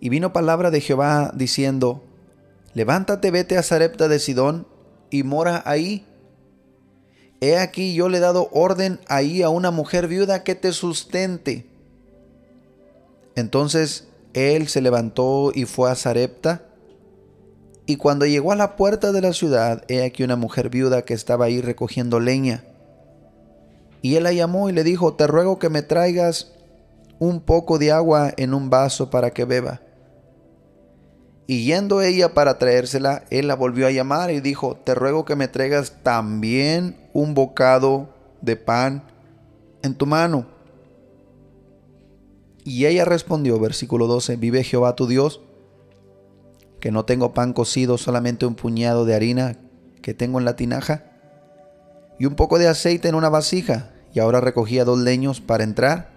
Y 0.00 0.08
vino 0.08 0.32
palabra 0.32 0.70
de 0.70 0.80
Jehová 0.80 1.30
diciendo, 1.34 2.02
levántate, 2.72 3.30
vete 3.30 3.58
a 3.58 3.62
Sarepta 3.62 4.08
de 4.08 4.18
Sidón 4.18 4.66
y 5.10 5.22
mora 5.22 5.62
ahí. 5.66 6.06
He 7.42 7.58
aquí 7.58 7.94
yo 7.94 8.08
le 8.08 8.18
he 8.18 8.20
dado 8.20 8.48
orden 8.52 9.00
ahí 9.06 9.42
a 9.42 9.50
una 9.50 9.70
mujer 9.70 10.08
viuda 10.08 10.44
que 10.44 10.54
te 10.54 10.72
sustente. 10.72 11.66
Entonces 13.36 14.08
él 14.34 14.68
se 14.68 14.80
levantó 14.80 15.52
y 15.54 15.64
fue 15.64 15.90
a 15.90 15.94
Sarepta. 15.94 16.62
Y 17.86 17.96
cuando 17.96 18.26
llegó 18.26 18.52
a 18.52 18.56
la 18.56 18.76
puerta 18.76 19.12
de 19.12 19.20
la 19.20 19.32
ciudad, 19.32 19.84
he 19.88 20.04
aquí 20.04 20.22
una 20.22 20.36
mujer 20.36 20.68
viuda 20.68 21.02
que 21.02 21.14
estaba 21.14 21.46
ahí 21.46 21.60
recogiendo 21.60 22.20
leña. 22.20 22.64
Y 24.02 24.16
él 24.16 24.24
la 24.24 24.32
llamó 24.32 24.68
y 24.68 24.72
le 24.72 24.84
dijo, 24.84 25.14
te 25.14 25.26
ruego 25.26 25.58
que 25.58 25.70
me 25.70 25.82
traigas 25.82 26.52
un 27.18 27.40
poco 27.40 27.78
de 27.78 27.92
agua 27.92 28.32
en 28.36 28.52
un 28.54 28.70
vaso 28.70 29.10
para 29.10 29.30
que 29.30 29.44
beba. 29.44 29.80
Y 31.46 31.64
yendo 31.64 32.00
ella 32.00 32.32
para 32.32 32.58
traérsela, 32.58 33.24
él 33.30 33.48
la 33.48 33.54
volvió 33.54 33.86
a 33.86 33.90
llamar 33.90 34.30
y 34.30 34.40
dijo, 34.40 34.76
te 34.76 34.94
ruego 34.94 35.24
que 35.24 35.36
me 35.36 35.48
traigas 35.48 36.02
también 36.02 36.96
un 37.12 37.34
bocado 37.34 38.08
de 38.40 38.56
pan 38.56 39.04
en 39.82 39.94
tu 39.94 40.06
mano. 40.06 40.53
Y 42.64 42.86
ella 42.86 43.04
respondió, 43.04 43.60
versículo 43.60 44.06
12, 44.06 44.36
vive 44.36 44.64
Jehová 44.64 44.96
tu 44.96 45.06
Dios, 45.06 45.42
que 46.80 46.90
no 46.90 47.04
tengo 47.04 47.34
pan 47.34 47.52
cocido, 47.52 47.98
solamente 47.98 48.46
un 48.46 48.54
puñado 48.54 49.04
de 49.04 49.14
harina 49.14 49.58
que 50.02 50.14
tengo 50.14 50.38
en 50.38 50.44
la 50.44 50.56
tinaja 50.56 51.04
y 52.18 52.26
un 52.26 52.34
poco 52.34 52.58
de 52.58 52.68
aceite 52.68 53.08
en 53.08 53.14
una 53.14 53.28
vasija. 53.28 53.90
Y 54.12 54.20
ahora 54.20 54.40
recogía 54.40 54.84
dos 54.84 54.98
leños 54.98 55.40
para 55.40 55.64
entrar 55.64 56.10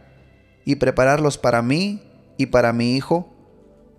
y 0.65 0.75
prepararlos 0.75 1.37
para 1.37 1.61
mí 1.61 2.03
y 2.37 2.47
para 2.47 2.73
mi 2.73 2.95
hijo, 2.95 3.33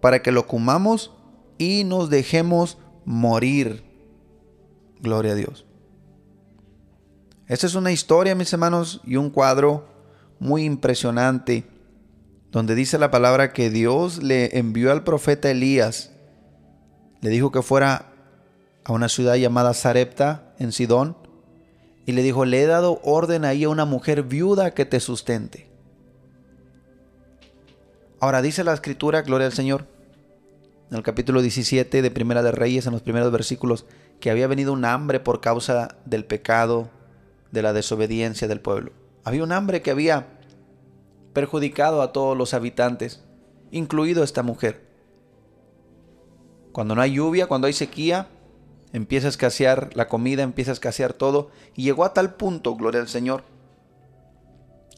para 0.00 0.22
que 0.22 0.30
lo 0.30 0.46
comamos 0.46 1.12
y 1.58 1.84
nos 1.84 2.08
dejemos 2.08 2.78
morir. 3.04 3.84
Gloria 5.00 5.32
a 5.32 5.34
Dios. 5.34 5.66
Esta 7.46 7.66
es 7.66 7.74
una 7.74 7.92
historia, 7.92 8.34
mis 8.34 8.52
hermanos, 8.52 9.00
y 9.04 9.16
un 9.16 9.30
cuadro 9.30 9.88
muy 10.38 10.64
impresionante, 10.64 11.64
donde 12.50 12.74
dice 12.74 12.98
la 12.98 13.10
palabra 13.10 13.52
que 13.52 13.70
Dios 13.70 14.22
le 14.22 14.58
envió 14.58 14.90
al 14.92 15.04
profeta 15.04 15.50
Elías, 15.50 16.10
le 17.20 17.30
dijo 17.30 17.52
que 17.52 17.62
fuera 17.62 18.12
a 18.84 18.92
una 18.92 19.08
ciudad 19.08 19.34
llamada 19.34 19.74
Sarepta, 19.74 20.54
en 20.58 20.72
Sidón, 20.72 21.16
y 22.06 22.12
le 22.12 22.22
dijo, 22.22 22.46
le 22.46 22.62
he 22.62 22.66
dado 22.66 23.00
orden 23.04 23.44
ahí 23.44 23.64
a 23.64 23.68
una 23.68 23.84
mujer 23.84 24.22
viuda 24.22 24.72
que 24.72 24.86
te 24.86 24.98
sustente. 24.98 25.68
Ahora 28.18 28.40
dice 28.40 28.64
la 28.64 28.72
escritura, 28.72 29.22
gloria 29.22 29.46
al 29.46 29.52
Señor, 29.52 29.86
en 30.90 30.96
el 30.96 31.02
capítulo 31.02 31.42
17 31.42 32.00
de 32.00 32.10
Primera 32.10 32.42
de 32.42 32.50
Reyes, 32.50 32.86
en 32.86 32.92
los 32.92 33.02
primeros 33.02 33.30
versículos, 33.30 33.84
que 34.20 34.30
había 34.30 34.46
venido 34.46 34.72
un 34.72 34.86
hambre 34.86 35.20
por 35.20 35.42
causa 35.42 35.96
del 36.06 36.24
pecado, 36.24 36.88
de 37.52 37.62
la 37.62 37.74
desobediencia 37.74 38.48
del 38.48 38.60
pueblo. 38.60 38.92
Había 39.24 39.44
un 39.44 39.52
hambre 39.52 39.82
que 39.82 39.90
había 39.90 40.37
perjudicado 41.38 42.02
a 42.02 42.12
todos 42.12 42.36
los 42.36 42.52
habitantes, 42.52 43.22
incluido 43.70 44.24
esta 44.24 44.42
mujer. 44.42 44.84
Cuando 46.72 46.96
no 46.96 47.00
hay 47.00 47.12
lluvia, 47.12 47.46
cuando 47.46 47.68
hay 47.68 47.72
sequía, 47.72 48.26
empieza 48.92 49.28
a 49.28 49.30
escasear 49.30 49.90
la 49.94 50.08
comida, 50.08 50.42
empieza 50.42 50.72
a 50.72 50.74
escasear 50.74 51.12
todo, 51.12 51.52
y 51.76 51.84
llegó 51.84 52.04
a 52.04 52.12
tal 52.12 52.34
punto, 52.34 52.74
gloria 52.74 53.00
al 53.00 53.06
Señor, 53.06 53.44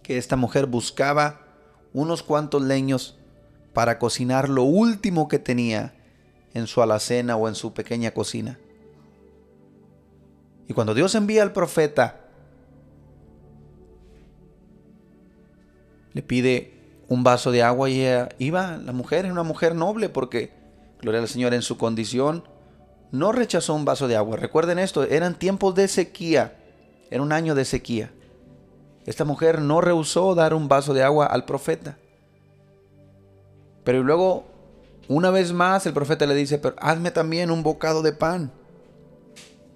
que 0.02 0.16
esta 0.16 0.36
mujer 0.36 0.64
buscaba 0.64 1.42
unos 1.92 2.22
cuantos 2.22 2.62
leños 2.62 3.18
para 3.74 3.98
cocinar 3.98 4.48
lo 4.48 4.62
último 4.62 5.28
que 5.28 5.38
tenía 5.38 5.92
en 6.54 6.66
su 6.66 6.80
alacena 6.80 7.36
o 7.36 7.48
en 7.48 7.54
su 7.54 7.74
pequeña 7.74 8.12
cocina. 8.12 8.58
Y 10.68 10.72
cuando 10.72 10.94
Dios 10.94 11.14
envía 11.14 11.42
al 11.42 11.52
profeta, 11.52 12.19
le 16.12 16.22
pide 16.22 16.80
un 17.08 17.24
vaso 17.24 17.50
de 17.50 17.62
agua 17.62 17.90
y 17.90 18.00
ella 18.00 18.28
iba, 18.38 18.76
la 18.76 18.92
mujer 18.92 19.26
es 19.26 19.32
una 19.32 19.42
mujer 19.42 19.74
noble 19.74 20.08
porque, 20.08 20.52
gloria 21.00 21.20
al 21.20 21.28
Señor, 21.28 21.54
en 21.54 21.62
su 21.62 21.76
condición, 21.76 22.44
no 23.10 23.32
rechazó 23.32 23.74
un 23.74 23.84
vaso 23.84 24.08
de 24.08 24.16
agua. 24.16 24.36
Recuerden 24.36 24.78
esto, 24.78 25.02
eran 25.04 25.38
tiempos 25.38 25.74
de 25.74 25.88
sequía, 25.88 26.56
era 27.10 27.22
un 27.22 27.32
año 27.32 27.54
de 27.54 27.64
sequía. 27.64 28.12
Esta 29.06 29.24
mujer 29.24 29.60
no 29.60 29.80
rehusó 29.80 30.34
dar 30.34 30.54
un 30.54 30.68
vaso 30.68 30.94
de 30.94 31.02
agua 31.02 31.26
al 31.26 31.44
profeta. 31.44 31.98
Pero 33.82 34.02
luego, 34.02 34.44
una 35.08 35.30
vez 35.30 35.52
más, 35.52 35.86
el 35.86 35.92
profeta 35.92 36.26
le 36.26 36.34
dice, 36.34 36.58
pero 36.58 36.76
hazme 36.78 37.10
también 37.10 37.50
un 37.50 37.62
bocado 37.62 38.02
de 38.02 38.12
pan. 38.12 38.52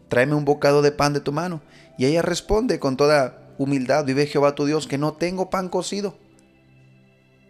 Tráeme 0.09 0.35
un 0.35 0.45
bocado 0.45 0.83
de 0.83 0.93
pan 0.93 1.13
de 1.15 1.21
tu 1.21 1.33
mano. 1.33 1.63
Y 1.99 2.07
ella 2.07 2.23
responde 2.23 2.79
con 2.79 2.97
toda 2.97 3.53
humildad, 3.59 4.05
vive 4.05 4.27
Jehová 4.27 4.55
tu 4.55 4.67
Dios, 4.67 4.87
que 4.87 4.99
no 4.99 5.15
tengo 5.15 5.51
pan 5.51 5.69
cocido. 5.69 6.15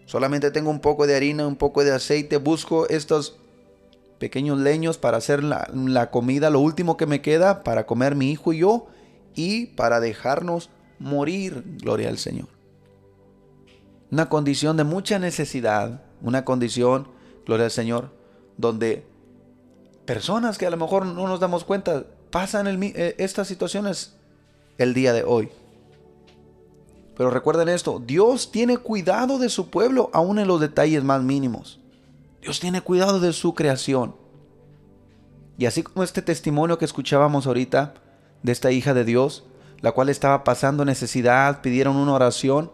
Solamente 0.06 0.50
tengo 0.50 0.70
un 0.70 0.80
poco 0.80 1.06
de 1.06 1.16
harina, 1.16 1.46
un 1.46 1.56
poco 1.56 1.84
de 1.84 1.92
aceite. 1.92 2.36
Busco 2.36 2.88
estos 2.88 3.36
pequeños 4.18 4.58
leños 4.58 4.98
para 4.98 5.16
hacer 5.16 5.42
la, 5.42 6.10
comida, 6.10 6.50
lo 6.50 6.60
último 6.60 6.96
que 6.96 7.06
me 7.06 7.20
queda 7.20 7.62
para 7.62 7.86
comer 7.86 8.14
mi 8.14 8.30
hijo 8.30 8.52
y 8.52 8.58
yo 8.58 8.86
y 9.34 9.66
para 9.66 10.00
dejarnos 10.00 10.70
morir, 10.98 11.62
gloria 11.82 12.08
al 12.08 12.18
Señor. 12.18 12.48
Una 14.10 14.28
condición 14.28 14.76
de 14.76 14.84
mucha 14.84 15.18
necesidad, 15.18 16.02
una 16.22 16.44
condición, 16.44 17.08
gloria 17.44 17.66
al 17.66 17.70
Señor, 17.70 18.12
donde 18.56 19.04
personas 20.06 20.56
que 20.58 20.66
a 20.66 20.70
lo 20.70 20.76
mejor 20.76 21.04
no 21.06 21.26
nos 21.26 21.40
damos 21.40 21.64
cuenta 21.64 22.04
pasan 22.30 22.66
eh, 22.82 23.14
estas 23.18 23.48
situaciones 23.48 24.16
el 24.78 24.94
día 24.94 25.12
de 25.12 25.24
hoy. 25.24 25.50
Pero 27.16 27.30
recuerden 27.30 27.68
esto, 27.68 28.02
Dios 28.04 28.50
tiene 28.50 28.78
cuidado 28.78 29.38
de 29.38 29.48
su 29.48 29.70
pueblo 29.70 30.10
aún 30.12 30.38
en 30.38 30.48
los 30.48 30.60
detalles 30.60 31.04
más 31.04 31.22
mínimos. 31.22 31.80
Dios 32.42 32.60
tiene 32.60 32.80
cuidado 32.80 33.20
de 33.20 33.32
su 33.32 33.54
creación. 33.54 34.16
Y 35.56 35.66
así 35.66 35.82
como 35.82 36.02
este 36.02 36.22
testimonio 36.22 36.78
que 36.78 36.84
escuchábamos 36.84 37.46
ahorita 37.46 37.94
de 38.42 38.52
esta 38.52 38.72
hija 38.72 38.92
de 38.94 39.04
Dios, 39.04 39.44
la 39.80 39.92
cual 39.92 40.08
estaba 40.08 40.42
pasando 40.44 40.84
necesidad, 40.84 41.60
pidieron 41.60 41.96
una 41.96 42.14
oración 42.14 42.72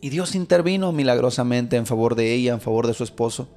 y 0.00 0.10
Dios 0.10 0.34
intervino 0.34 0.92
milagrosamente 0.92 1.76
en 1.76 1.86
favor 1.86 2.14
de 2.14 2.34
ella, 2.34 2.52
en 2.52 2.60
favor 2.60 2.86
de 2.86 2.94
su 2.94 3.04
esposo. 3.04 3.48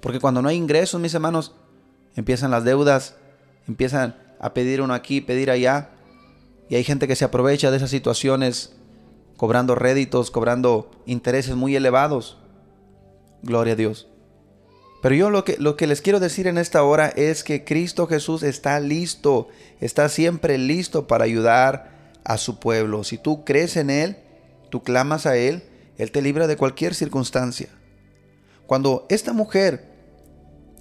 Porque 0.00 0.20
cuando 0.20 0.42
no 0.42 0.48
hay 0.48 0.56
ingresos, 0.56 1.00
mis 1.00 1.14
hermanos, 1.14 1.54
empiezan 2.14 2.52
las 2.52 2.62
deudas, 2.62 3.16
empiezan 3.66 4.16
a 4.38 4.54
pedir 4.54 4.82
uno 4.82 4.94
aquí, 4.94 5.20
pedir 5.20 5.50
allá, 5.50 5.90
y 6.68 6.76
hay 6.76 6.84
gente 6.84 7.06
que 7.06 7.16
se 7.16 7.24
aprovecha 7.24 7.70
de 7.70 7.76
esas 7.76 7.90
situaciones 7.90 8.72
cobrando 9.36 9.74
réditos, 9.74 10.30
cobrando 10.30 10.90
intereses 11.06 11.54
muy 11.54 11.76
elevados. 11.76 12.38
Gloria 13.42 13.74
a 13.74 13.76
Dios. 13.76 14.08
Pero 15.02 15.14
yo 15.14 15.30
lo 15.30 15.44
que, 15.44 15.56
lo 15.58 15.76
que 15.76 15.86
les 15.86 16.00
quiero 16.00 16.20
decir 16.20 16.46
en 16.46 16.58
esta 16.58 16.82
hora 16.82 17.08
es 17.08 17.44
que 17.44 17.64
Cristo 17.64 18.06
Jesús 18.06 18.42
está 18.42 18.80
listo, 18.80 19.48
está 19.80 20.08
siempre 20.08 20.58
listo 20.58 21.06
para 21.06 21.24
ayudar 21.24 22.18
a 22.24 22.38
su 22.38 22.58
pueblo. 22.58 23.04
Si 23.04 23.18
tú 23.18 23.44
crees 23.44 23.76
en 23.76 23.90
Él, 23.90 24.16
tú 24.70 24.82
clamas 24.82 25.26
a 25.26 25.36
Él, 25.36 25.62
Él 25.98 26.10
te 26.10 26.22
libra 26.22 26.46
de 26.46 26.56
cualquier 26.56 26.94
circunstancia. 26.94 27.68
Cuando 28.66 29.06
esta 29.08 29.32
mujer, 29.32 29.84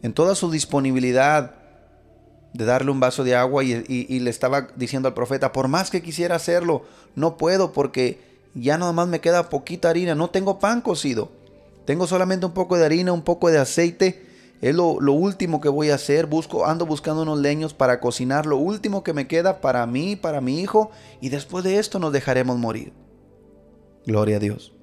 en 0.02 0.14
toda 0.14 0.34
su 0.34 0.50
disponibilidad, 0.50 1.65
de 2.56 2.66
darle 2.66 2.92
un 2.92 3.00
vaso 3.00 3.24
de 3.24 3.36
agua 3.36 3.64
y, 3.64 3.84
y, 3.88 4.20
le 4.20 4.30
estaba 4.30 4.68
diciendo 4.76 5.08
al 5.08 5.14
profeta, 5.14 5.52
por 5.52 5.68
más 5.68 5.90
que 5.90 6.02
quisiera 6.02 6.36
hacerlo, 6.36 6.84
no 7.14 7.36
puedo 7.36 7.74
porque 7.74 8.20
ya 8.54 8.78
nada 8.78 8.94
más 8.94 9.10
me 9.10 9.20
queda 9.20 9.50
poquita 9.50 9.90
harina, 9.90 10.16
no 10.16 10.30
tengo 10.30 10.58
pan 10.60 10.80
cocido, 10.82 11.30
tengo 11.84 12.08
solamente 12.08 12.46
un 12.46 12.54
poco 12.54 12.78
de 12.78 12.86
harina, 12.86 13.12
un 13.12 13.24
poco 13.24 13.50
de 13.50 13.58
aceite, 13.58 14.26
es 14.62 14.74
lo, 14.74 15.02
lo, 15.02 15.12
último 15.12 15.60
que 15.60 15.68
voy 15.68 15.90
a 15.90 15.96
hacer, 15.96 16.28
busco, 16.28 16.66
ando 16.66 16.86
buscando 16.86 17.24
unos 17.24 17.40
leños 17.40 17.74
para 17.74 18.00
cocinar, 18.00 18.46
lo 18.46 18.58
último 18.58 19.04
que 19.04 19.12
me 19.12 19.28
queda 19.28 19.60
para 19.60 19.86
mí, 19.86 20.16
para 20.16 20.40
mi 20.40 20.62
hijo, 20.62 20.92
y 21.20 21.30
después 21.30 21.66
de 21.66 21.78
esto 21.78 22.00
nos 22.00 22.14
dejaremos 22.14 22.58
morir. 22.58 22.94
Gloria 24.06 24.38
a 24.38 24.40
Dios. 24.40 24.75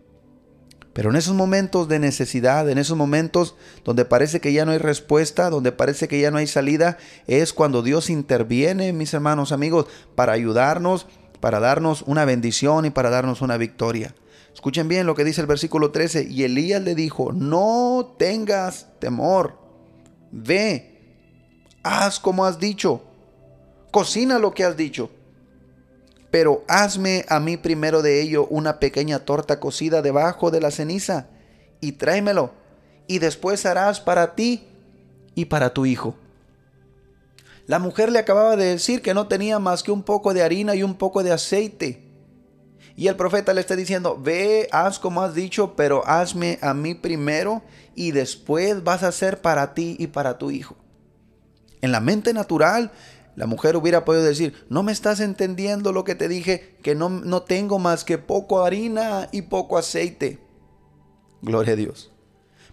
Pero 0.93 1.11
en 1.11 1.17
esos 1.17 1.35
momentos 1.35 1.89
de 1.89 1.99
necesidad, 1.99 2.69
en 2.69 2.79
esos 2.79 2.97
momentos 2.97 3.55
donde 3.85 4.05
parece 4.05 4.41
que 4.41 4.53
ya 4.53 4.65
no 4.65 4.73
hay 4.73 4.79
respuesta, 4.79 5.49
donde 5.49 5.73
parece 5.73 6.07
que 6.07 6.21
ya 6.21 6.31
no 6.31 6.39
hay 6.39 6.47
salida, 6.47 6.99
es 7.27 7.53
cuando 7.53 7.83
Dios 7.83 8.11
interviene, 8.11 8.93
mis 8.93 9.15
hermanos 9.15 9.53
amigos, 9.53 9.87
para 10.15 10.33
ayudarnos, 10.33 11.07
para 11.41 11.61
darnos 11.61 12.03
una 12.03 12.25
bendición 12.25 12.85
y 12.85 12.91
para 12.91 13.11
darnos 13.11 13.41
una 13.41 13.57
victoria. 13.57 14.15
Escuchen 14.53 14.87
bien 14.87 15.07
lo 15.07 15.15
que 15.15 15.25
dice 15.25 15.41
el 15.41 15.47
versículo 15.47 15.91
13. 15.93 16.29
Y 16.29 16.45
Elías 16.45 16.83
le 16.83 16.95
dijo, 16.95 17.33
no 17.33 18.15
tengas 18.19 18.89
temor, 18.99 19.59
ve, 20.31 21.27
haz 21.83 22.21
como 22.21 22.45
has 22.45 22.59
dicho, 22.59 23.03
cocina 23.91 24.39
lo 24.39 24.53
que 24.53 24.65
has 24.65 24.77
dicho 24.77 25.11
pero 26.33 26.65
hazme 26.67 27.27
a 27.29 27.41
mí 27.41 27.59
primero 27.59 28.01
de 28.01 28.23
ello 28.23 28.47
una 28.49 28.81
pequeña 28.81 29.19
torta 29.19 29.61
cocida 29.61 30.01
debajo 30.01 30.51
de 30.51 30.63
la 30.63 30.71
ceniza 30.71 31.27
y 31.79 31.93
tráemelo, 31.93 32.55
y 33.07 33.19
después 33.19 33.67
harás 33.67 34.01
para 34.01 34.35
ti 34.35 34.67
y 35.35 35.45
para 35.45 35.75
tu 35.75 35.85
hijo. 35.85 36.17
La 37.67 37.79
mujer 37.79 38.11
le 38.11 38.19
acababa 38.19 38.57
de 38.57 38.65
decir 38.65 39.03
que 39.03 39.13
no 39.13 39.29
tenía 39.29 39.59
más 39.59 39.83
que 39.83 39.93
un 39.93 40.03
poco 40.03 40.33
de 40.33 40.43
harina 40.43 40.75
y 40.75 40.83
un 40.83 40.95
poco 40.95 41.23
de 41.23 41.33
aceite. 41.33 42.03
Y 42.97 43.09
el 43.09 43.17
profeta 43.17 43.53
le 43.53 43.61
está 43.61 43.77
diciendo, 43.77 44.19
ve, 44.19 44.69
haz 44.73 44.99
como 44.99 45.23
has 45.23 45.35
dicho, 45.35 45.77
pero 45.77 46.03
hazme 46.07 46.59
a 46.63 46.73
mí 46.73 46.95
primero 46.95 47.61
y 47.95 48.13
después 48.13 48.83
vas 48.83 49.03
a 49.03 49.09
hacer 49.09 49.43
para 49.43 49.75
ti 49.75 49.97
y 49.99 50.07
para 50.07 50.39
tu 50.39 50.51
hijo. 50.51 50.77
En 51.83 51.93
la 51.93 52.01
mente 52.01 52.33
natural, 52.33 52.91
la 53.35 53.47
mujer 53.47 53.77
hubiera 53.77 54.05
podido 54.05 54.25
decir, 54.25 54.55
no 54.69 54.83
me 54.83 54.93
estás 54.93 55.21
entendiendo 55.21 55.93
lo 55.93 56.05
que 56.05 56.15
te 56.15 56.29
dije, 56.29 56.77
que 56.83 56.95
no, 56.95 57.09
no 57.09 57.43
tengo 57.43 57.79
más 57.79 58.05
que 58.05 58.19
poco 58.19 58.65
harina 58.65 59.29
y 59.33 59.43
poco 59.43 59.79
aceite. 59.79 60.39
Gloria 61.41 61.73
a 61.73 61.77
Dios. 61.77 62.13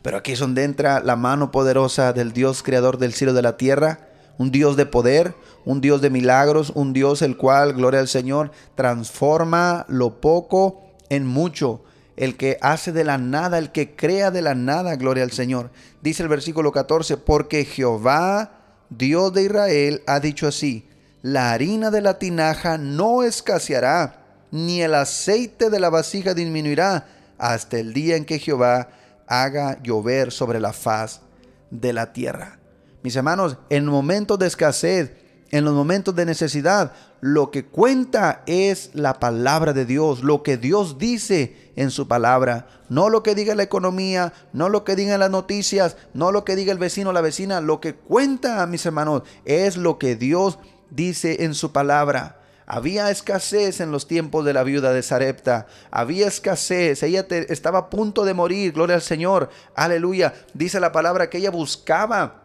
Pero 0.01 0.17
aquí 0.17 0.33
es 0.33 0.39
donde 0.39 0.63
entra 0.63 1.01
la 1.01 1.15
mano 1.15 1.51
poderosa 1.51 2.13
del 2.13 2.33
Dios 2.33 2.63
creador 2.63 2.97
del 2.97 3.13
cielo 3.13 3.33
y 3.33 3.35
de 3.35 3.41
la 3.41 3.57
tierra, 3.57 4.07
un 4.37 4.51
Dios 4.51 4.77
de 4.77 4.85
poder, 4.85 5.35
un 5.65 5.81
Dios 5.81 6.01
de 6.01 6.09
milagros, 6.09 6.71
un 6.75 6.93
Dios 6.93 7.21
el 7.21 7.35
cual, 7.35 7.73
gloria 7.73 7.99
al 7.99 8.07
Señor, 8.07 8.51
transforma 8.75 9.85
lo 9.89 10.21
poco 10.21 10.81
en 11.09 11.25
mucho. 11.25 11.83
El 12.15 12.37
que 12.37 12.57
hace 12.61 12.91
de 12.91 13.03
la 13.03 13.17
nada, 13.17 13.57
el 13.57 13.71
que 13.71 13.95
crea 13.95 14.31
de 14.31 14.41
la 14.41 14.55
nada, 14.55 14.95
gloria 14.95 15.23
al 15.23 15.31
Señor. 15.31 15.71
Dice 16.01 16.23
el 16.23 16.29
versículo 16.29 16.71
14, 16.71 17.17
porque 17.17 17.65
Jehová, 17.65 18.58
Dios 18.89 19.33
de 19.33 19.43
Israel, 19.43 20.01
ha 20.07 20.19
dicho 20.19 20.47
así, 20.47 20.87
la 21.21 21.51
harina 21.51 21.91
de 21.91 22.01
la 22.01 22.17
tinaja 22.17 22.77
no 22.77 23.23
escaseará, 23.23 24.15
ni 24.51 24.81
el 24.81 24.95
aceite 24.95 25.69
de 25.69 25.79
la 25.79 25.89
vasija 25.89 26.33
disminuirá, 26.33 27.07
hasta 27.37 27.77
el 27.77 27.93
día 27.93 28.15
en 28.15 28.25
que 28.25 28.39
Jehová 28.39 28.89
haga 29.27 29.81
llover 29.83 30.31
sobre 30.31 30.59
la 30.59 30.73
faz 30.73 31.21
de 31.69 31.93
la 31.93 32.13
tierra. 32.13 32.59
Mis 33.03 33.15
hermanos, 33.15 33.57
en 33.69 33.85
momentos 33.85 34.39
de 34.39 34.47
escasez, 34.47 35.11
en 35.51 35.65
los 35.65 35.73
momentos 35.73 36.15
de 36.15 36.25
necesidad, 36.25 36.91
lo 37.21 37.51
que 37.51 37.65
cuenta 37.65 38.43
es 38.45 38.91
la 38.93 39.19
palabra 39.19 39.73
de 39.73 39.85
Dios, 39.85 40.23
lo 40.23 40.43
que 40.43 40.57
Dios 40.57 40.97
dice 40.97 41.71
en 41.75 41.91
su 41.91 42.07
palabra, 42.07 42.67
no 42.89 43.09
lo 43.09 43.23
que 43.23 43.35
diga 43.35 43.55
la 43.55 43.63
economía, 43.63 44.33
no 44.53 44.69
lo 44.69 44.83
que 44.83 44.95
digan 44.95 45.19
las 45.19 45.31
noticias, 45.31 45.97
no 46.13 46.31
lo 46.31 46.45
que 46.45 46.55
diga 46.55 46.71
el 46.71 46.77
vecino 46.77 47.09
o 47.09 47.13
la 47.13 47.21
vecina, 47.21 47.61
lo 47.61 47.79
que 47.81 47.95
cuenta, 47.95 48.65
mis 48.67 48.85
hermanos, 48.85 49.23
es 49.45 49.75
lo 49.75 49.97
que 49.97 50.15
Dios 50.15 50.59
dice 50.91 51.43
en 51.43 51.53
su 51.55 51.71
palabra. 51.71 52.35
Había 52.71 53.09
escasez 53.09 53.79
en 53.79 53.91
los 53.91 54.07
tiempos 54.07 54.45
de 54.45 54.53
la 54.53 54.61
viuda 54.61 54.93
de 54.93 55.01
Sarepta. 55.01 55.65
Había 55.89 56.27
escasez. 56.27 57.01
Ella 57.01 57.27
te- 57.27 57.51
estaba 57.51 57.79
a 57.79 57.89
punto 57.89 58.25
de 58.25 58.35
morir. 58.35 58.73
Gloria 58.73 58.95
al 58.95 59.01
Señor. 59.01 59.49
Aleluya. 59.73 60.35
Dice 60.53 60.79
la 60.79 60.91
palabra 60.91 61.31
que 61.31 61.39
ella 61.39 61.49
buscaba 61.49 62.38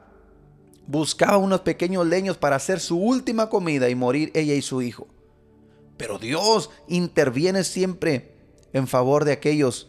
buscaba 0.86 1.36
unos 1.36 1.60
pequeños 1.60 2.06
leños 2.06 2.36
para 2.36 2.56
hacer 2.56 2.80
su 2.80 2.98
última 2.98 3.48
comida 3.48 3.88
y 3.88 3.94
morir 3.94 4.30
ella 4.34 4.54
y 4.54 4.62
su 4.62 4.82
hijo. 4.82 5.06
Pero 5.96 6.18
Dios 6.18 6.70
interviene 6.88 7.64
siempre 7.64 8.34
en 8.72 8.86
favor 8.86 9.24
de 9.24 9.32
aquellos 9.32 9.88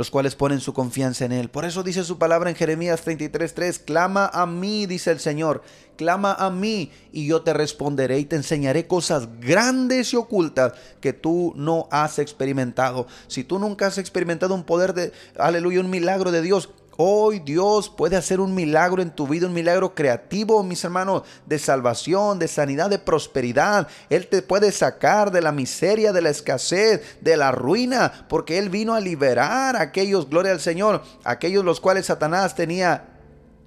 los 0.00 0.10
cuales 0.10 0.34
ponen 0.34 0.60
su 0.60 0.72
confianza 0.72 1.26
en 1.26 1.32
Él. 1.32 1.50
Por 1.50 1.66
eso 1.66 1.82
dice 1.82 2.04
su 2.04 2.16
palabra 2.16 2.48
en 2.48 2.56
Jeremías 2.56 3.04
33:3, 3.04 3.84
clama 3.84 4.30
a 4.32 4.46
mí, 4.46 4.86
dice 4.86 5.10
el 5.10 5.20
Señor, 5.20 5.62
clama 5.96 6.32
a 6.32 6.48
mí 6.48 6.90
y 7.12 7.26
yo 7.26 7.42
te 7.42 7.52
responderé 7.52 8.18
y 8.18 8.24
te 8.24 8.36
enseñaré 8.36 8.86
cosas 8.86 9.28
grandes 9.40 10.14
y 10.14 10.16
ocultas 10.16 10.72
que 11.02 11.12
tú 11.12 11.52
no 11.54 11.86
has 11.90 12.18
experimentado. 12.18 13.06
Si 13.26 13.44
tú 13.44 13.58
nunca 13.58 13.88
has 13.88 13.98
experimentado 13.98 14.54
un 14.54 14.64
poder 14.64 14.94
de, 14.94 15.12
aleluya, 15.36 15.80
un 15.80 15.90
milagro 15.90 16.30
de 16.30 16.40
Dios, 16.40 16.70
Hoy 16.96 17.38
Dios 17.38 17.88
puede 17.88 18.16
hacer 18.16 18.40
un 18.40 18.54
milagro 18.54 19.00
en 19.00 19.10
tu 19.10 19.26
vida, 19.26 19.46
un 19.46 19.54
milagro 19.54 19.94
creativo, 19.94 20.62
mis 20.62 20.84
hermanos, 20.84 21.22
de 21.46 21.58
salvación, 21.58 22.38
de 22.38 22.46
sanidad, 22.46 22.90
de 22.90 22.98
prosperidad. 22.98 23.88
Él 24.10 24.26
te 24.26 24.42
puede 24.42 24.70
sacar 24.70 25.30
de 25.30 25.40
la 25.40 25.52
miseria, 25.52 26.12
de 26.12 26.20
la 26.20 26.30
escasez, 26.30 27.18
de 27.20 27.36
la 27.36 27.52
ruina, 27.52 28.26
porque 28.28 28.58
Él 28.58 28.68
vino 28.68 28.94
a 28.94 29.00
liberar 29.00 29.76
a 29.76 29.82
aquellos, 29.82 30.28
gloria 30.28 30.52
al 30.52 30.60
Señor, 30.60 31.02
aquellos 31.24 31.64
los 31.64 31.80
cuales 31.80 32.06
Satanás 32.06 32.54
tenía 32.54 33.08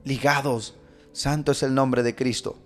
ligados. 0.03 0.75
Santo 1.11 1.53
es 1.53 1.63
el 1.63 1.73
nombre 1.73 2.03
de 2.03 2.15
Cristo. 2.15 2.57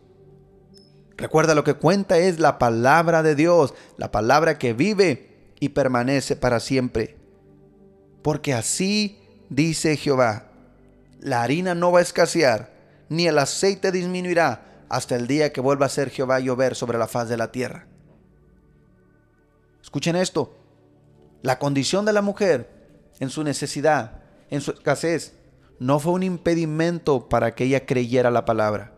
Recuerda 1.18 1.56
lo 1.56 1.64
que 1.64 1.74
cuenta 1.74 2.18
es 2.18 2.40
la 2.40 2.60
palabra 2.60 3.24
de 3.24 3.36
Dios, 3.36 3.74
la 3.98 4.12
palabra 4.12 4.58
que 4.58 4.74
vive 4.74 5.54
y 5.60 5.70
permanece 5.70 6.36
para 6.36 6.60
siempre. 6.60 7.18
Porque 8.22 8.54
así 8.54 9.20
dice 9.50 9.98
Jehová, 9.98 10.47
la 11.20 11.44
harina 11.44 11.76
no 11.76 11.92
va 11.92 12.00
a 12.00 12.04
escasear, 12.04 12.72
ni 13.10 13.28
el 13.28 13.38
aceite 13.40 13.92
disminuirá 13.92 14.86
hasta 14.90 15.16
el 15.16 15.28
día 15.28 15.52
que 15.52 15.62
vuelva 15.62 15.86
a 15.86 15.90
ser 15.90 16.10
Jehová 16.10 16.40
llover 16.40 16.76
sobre 16.76 16.98
la 16.98 17.08
faz 17.08 17.30
de 17.30 17.38
la 17.38 17.52
tierra. 17.52 17.88
Escuchen 19.82 20.16
esto, 20.16 20.56
la 21.42 21.60
condición 21.60 22.06
de 22.06 22.14
la 22.14 22.22
mujer 22.22 22.70
en 23.20 23.30
su 23.30 23.44
necesidad, 23.44 24.22
en 24.50 24.62
su 24.62 24.72
escasez, 24.72 25.34
no 25.80 26.00
fue 26.00 26.14
un 26.14 26.24
impedimento 26.24 27.30
para 27.30 27.56
que 27.56 27.66
ella 27.66 27.86
creyera 27.86 28.32
la 28.32 28.46
palabra. 28.46 28.94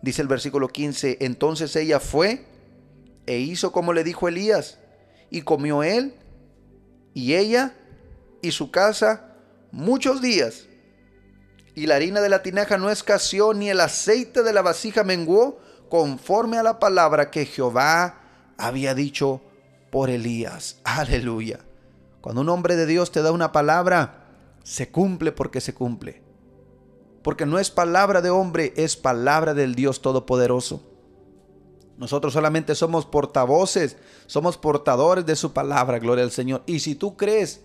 Dice 0.00 0.22
el 0.22 0.28
versículo 0.28 0.68
15, 0.68 1.18
entonces 1.20 1.74
ella 1.76 2.00
fue 2.00 2.46
e 3.26 3.38
hizo 3.38 3.72
como 3.72 3.92
le 3.92 4.04
dijo 4.04 4.28
Elías, 4.28 4.78
y 5.30 5.42
comió 5.42 5.82
él 5.82 6.14
y 7.14 7.34
ella 7.34 7.74
y 8.42 8.52
su 8.52 8.70
casa 8.70 9.36
muchos 9.70 10.20
días. 10.20 10.66
Y 11.74 11.86
la 11.86 11.96
harina 11.96 12.20
de 12.20 12.28
la 12.28 12.42
tinaja 12.42 12.76
no 12.78 12.90
escaseó, 12.90 13.54
ni 13.54 13.70
el 13.70 13.80
aceite 13.80 14.42
de 14.42 14.52
la 14.52 14.62
vasija 14.62 15.04
menguó, 15.04 15.58
conforme 15.88 16.58
a 16.58 16.62
la 16.62 16.78
palabra 16.78 17.30
que 17.30 17.46
Jehová 17.46 18.20
había 18.58 18.94
dicho 18.94 19.40
por 19.90 20.10
Elías. 20.10 20.80
Aleluya. 20.84 21.60
Cuando 22.20 22.40
un 22.42 22.48
hombre 22.48 22.76
de 22.76 22.86
Dios 22.86 23.10
te 23.10 23.22
da 23.22 23.32
una 23.32 23.52
palabra, 23.52 24.28
se 24.62 24.90
cumple 24.90 25.32
porque 25.32 25.60
se 25.60 25.74
cumple. 25.74 26.22
Porque 27.22 27.46
no 27.46 27.58
es 27.58 27.70
palabra 27.70 28.20
de 28.20 28.30
hombre, 28.30 28.72
es 28.76 28.96
palabra 28.96 29.54
del 29.54 29.74
Dios 29.74 30.02
Todopoderoso. 30.02 30.82
Nosotros 31.98 32.32
solamente 32.32 32.74
somos 32.74 33.06
portavoces, 33.06 33.96
somos 34.26 34.58
portadores 34.58 35.26
de 35.26 35.36
su 35.36 35.52
palabra, 35.52 35.98
gloria 35.98 36.24
al 36.24 36.30
Señor. 36.30 36.62
Y 36.66 36.80
si 36.80 36.94
tú 36.94 37.16
crees 37.16 37.62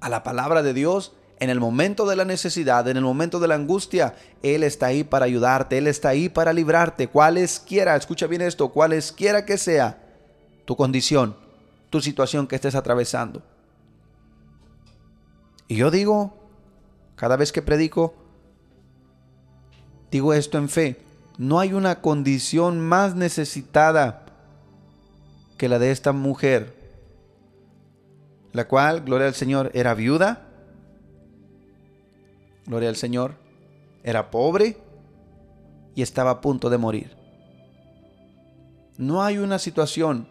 a 0.00 0.08
la 0.08 0.22
palabra 0.22 0.62
de 0.62 0.74
Dios, 0.74 1.14
en 1.40 1.50
el 1.50 1.60
momento 1.60 2.06
de 2.06 2.16
la 2.16 2.24
necesidad, 2.24 2.86
en 2.88 2.96
el 2.96 3.02
momento 3.02 3.40
de 3.40 3.48
la 3.48 3.56
angustia, 3.56 4.14
Él 4.42 4.62
está 4.62 4.86
ahí 4.86 5.04
para 5.04 5.26
ayudarte, 5.26 5.78
Él 5.78 5.86
está 5.86 6.10
ahí 6.10 6.28
para 6.28 6.52
librarte, 6.52 7.08
cualesquiera, 7.08 7.96
escucha 7.96 8.26
bien 8.26 8.42
esto, 8.42 8.68
cualesquiera 8.70 9.44
que 9.44 9.58
sea 9.58 9.98
tu 10.64 10.76
condición, 10.76 11.36
tu 11.90 12.00
situación 12.00 12.46
que 12.46 12.56
estés 12.56 12.74
atravesando. 12.74 13.42
Y 15.68 15.76
yo 15.76 15.90
digo, 15.90 16.34
cada 17.16 17.36
vez 17.36 17.52
que 17.52 17.62
predico, 17.62 18.14
digo 20.10 20.34
esto 20.34 20.58
en 20.58 20.68
fe, 20.68 21.00
no 21.36 21.58
hay 21.58 21.72
una 21.72 22.00
condición 22.00 22.80
más 22.80 23.16
necesitada 23.16 24.26
que 25.58 25.68
la 25.68 25.78
de 25.78 25.90
esta 25.90 26.12
mujer, 26.12 26.74
la 28.52 28.68
cual, 28.68 29.00
gloria 29.00 29.26
al 29.26 29.34
Señor, 29.34 29.70
era 29.74 29.94
viuda, 29.94 30.43
gloria 32.66 32.88
al 32.88 32.96
Señor, 32.96 33.36
era 34.02 34.30
pobre 34.30 34.76
y 35.94 36.02
estaba 36.02 36.30
a 36.30 36.40
punto 36.40 36.70
de 36.70 36.78
morir. 36.78 37.16
No 38.96 39.22
hay 39.22 39.38
una 39.38 39.58
situación 39.58 40.28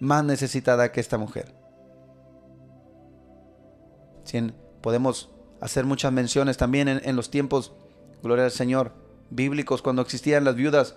más 0.00 0.24
necesitada 0.24 0.92
que 0.92 1.00
esta 1.00 1.18
mujer. 1.18 1.54
Si 4.24 4.52
podemos 4.80 5.30
hacer 5.60 5.84
muchas 5.84 6.12
menciones 6.12 6.56
también 6.56 6.88
en, 6.88 7.00
en 7.04 7.16
los 7.16 7.30
tiempos, 7.30 7.72
gloria 8.22 8.44
al 8.44 8.50
Señor, 8.50 8.92
bíblicos, 9.30 9.82
cuando 9.82 10.02
existían 10.02 10.44
las 10.44 10.56
viudas, 10.56 10.96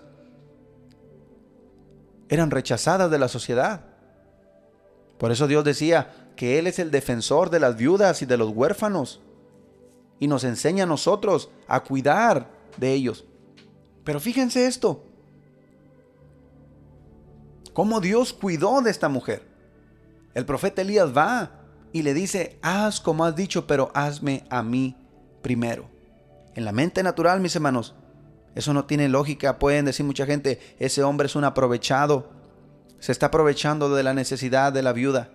eran 2.28 2.50
rechazadas 2.50 3.10
de 3.10 3.18
la 3.18 3.28
sociedad. 3.28 3.84
Por 5.18 5.32
eso 5.32 5.46
Dios 5.46 5.64
decía 5.64 6.30
que 6.36 6.58
Él 6.58 6.66
es 6.66 6.78
el 6.78 6.90
defensor 6.90 7.50
de 7.50 7.60
las 7.60 7.76
viudas 7.76 8.22
y 8.22 8.26
de 8.26 8.36
los 8.36 8.50
huérfanos. 8.50 9.20
Y 10.18 10.28
nos 10.28 10.44
enseña 10.44 10.84
a 10.84 10.86
nosotros 10.86 11.50
a 11.68 11.80
cuidar 11.80 12.48
de 12.76 12.92
ellos. 12.92 13.24
Pero 14.04 14.20
fíjense 14.20 14.66
esto. 14.66 15.04
Cómo 17.72 18.00
Dios 18.00 18.32
cuidó 18.32 18.80
de 18.80 18.90
esta 18.90 19.08
mujer. 19.08 19.46
El 20.32 20.46
profeta 20.46 20.82
Elías 20.82 21.14
va 21.14 21.50
y 21.92 22.02
le 22.02 22.14
dice, 22.14 22.58
haz 22.62 23.00
como 23.00 23.24
has 23.24 23.36
dicho, 23.36 23.66
pero 23.66 23.90
hazme 23.94 24.44
a 24.48 24.62
mí 24.62 24.96
primero. 25.42 25.88
En 26.54 26.64
la 26.64 26.72
mente 26.72 27.02
natural, 27.02 27.40
mis 27.40 27.54
hermanos, 27.54 27.94
eso 28.54 28.72
no 28.72 28.86
tiene 28.86 29.08
lógica. 29.08 29.58
Pueden 29.58 29.84
decir 29.84 30.06
mucha 30.06 30.24
gente, 30.24 30.60
ese 30.78 31.02
hombre 31.02 31.26
es 31.26 31.36
un 31.36 31.44
aprovechado. 31.44 32.30
Se 32.98 33.12
está 33.12 33.26
aprovechando 33.26 33.94
de 33.94 34.02
la 34.02 34.14
necesidad 34.14 34.72
de 34.72 34.82
la 34.82 34.92
viuda. 34.92 35.30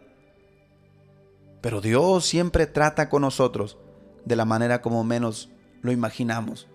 Pero 1.61 1.81
Dios 1.81 2.25
siempre 2.25 2.65
trata 2.65 3.09
con 3.09 3.21
nosotros 3.21 3.77
de 4.25 4.35
la 4.35 4.45
manera 4.45 4.81
como 4.81 5.03
menos 5.03 5.49
lo 5.81 5.91
imaginamos. 5.91 6.67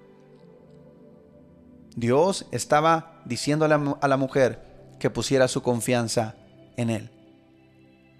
Dios 1.94 2.46
estaba 2.50 3.22
la, 3.26 3.96
a 4.00 4.08
la 4.08 4.16
mujer 4.16 4.62
que 4.98 5.10
pusiera 5.10 5.48
su 5.48 5.62
confianza 5.62 6.36
en 6.76 6.90
Él. 6.90 7.10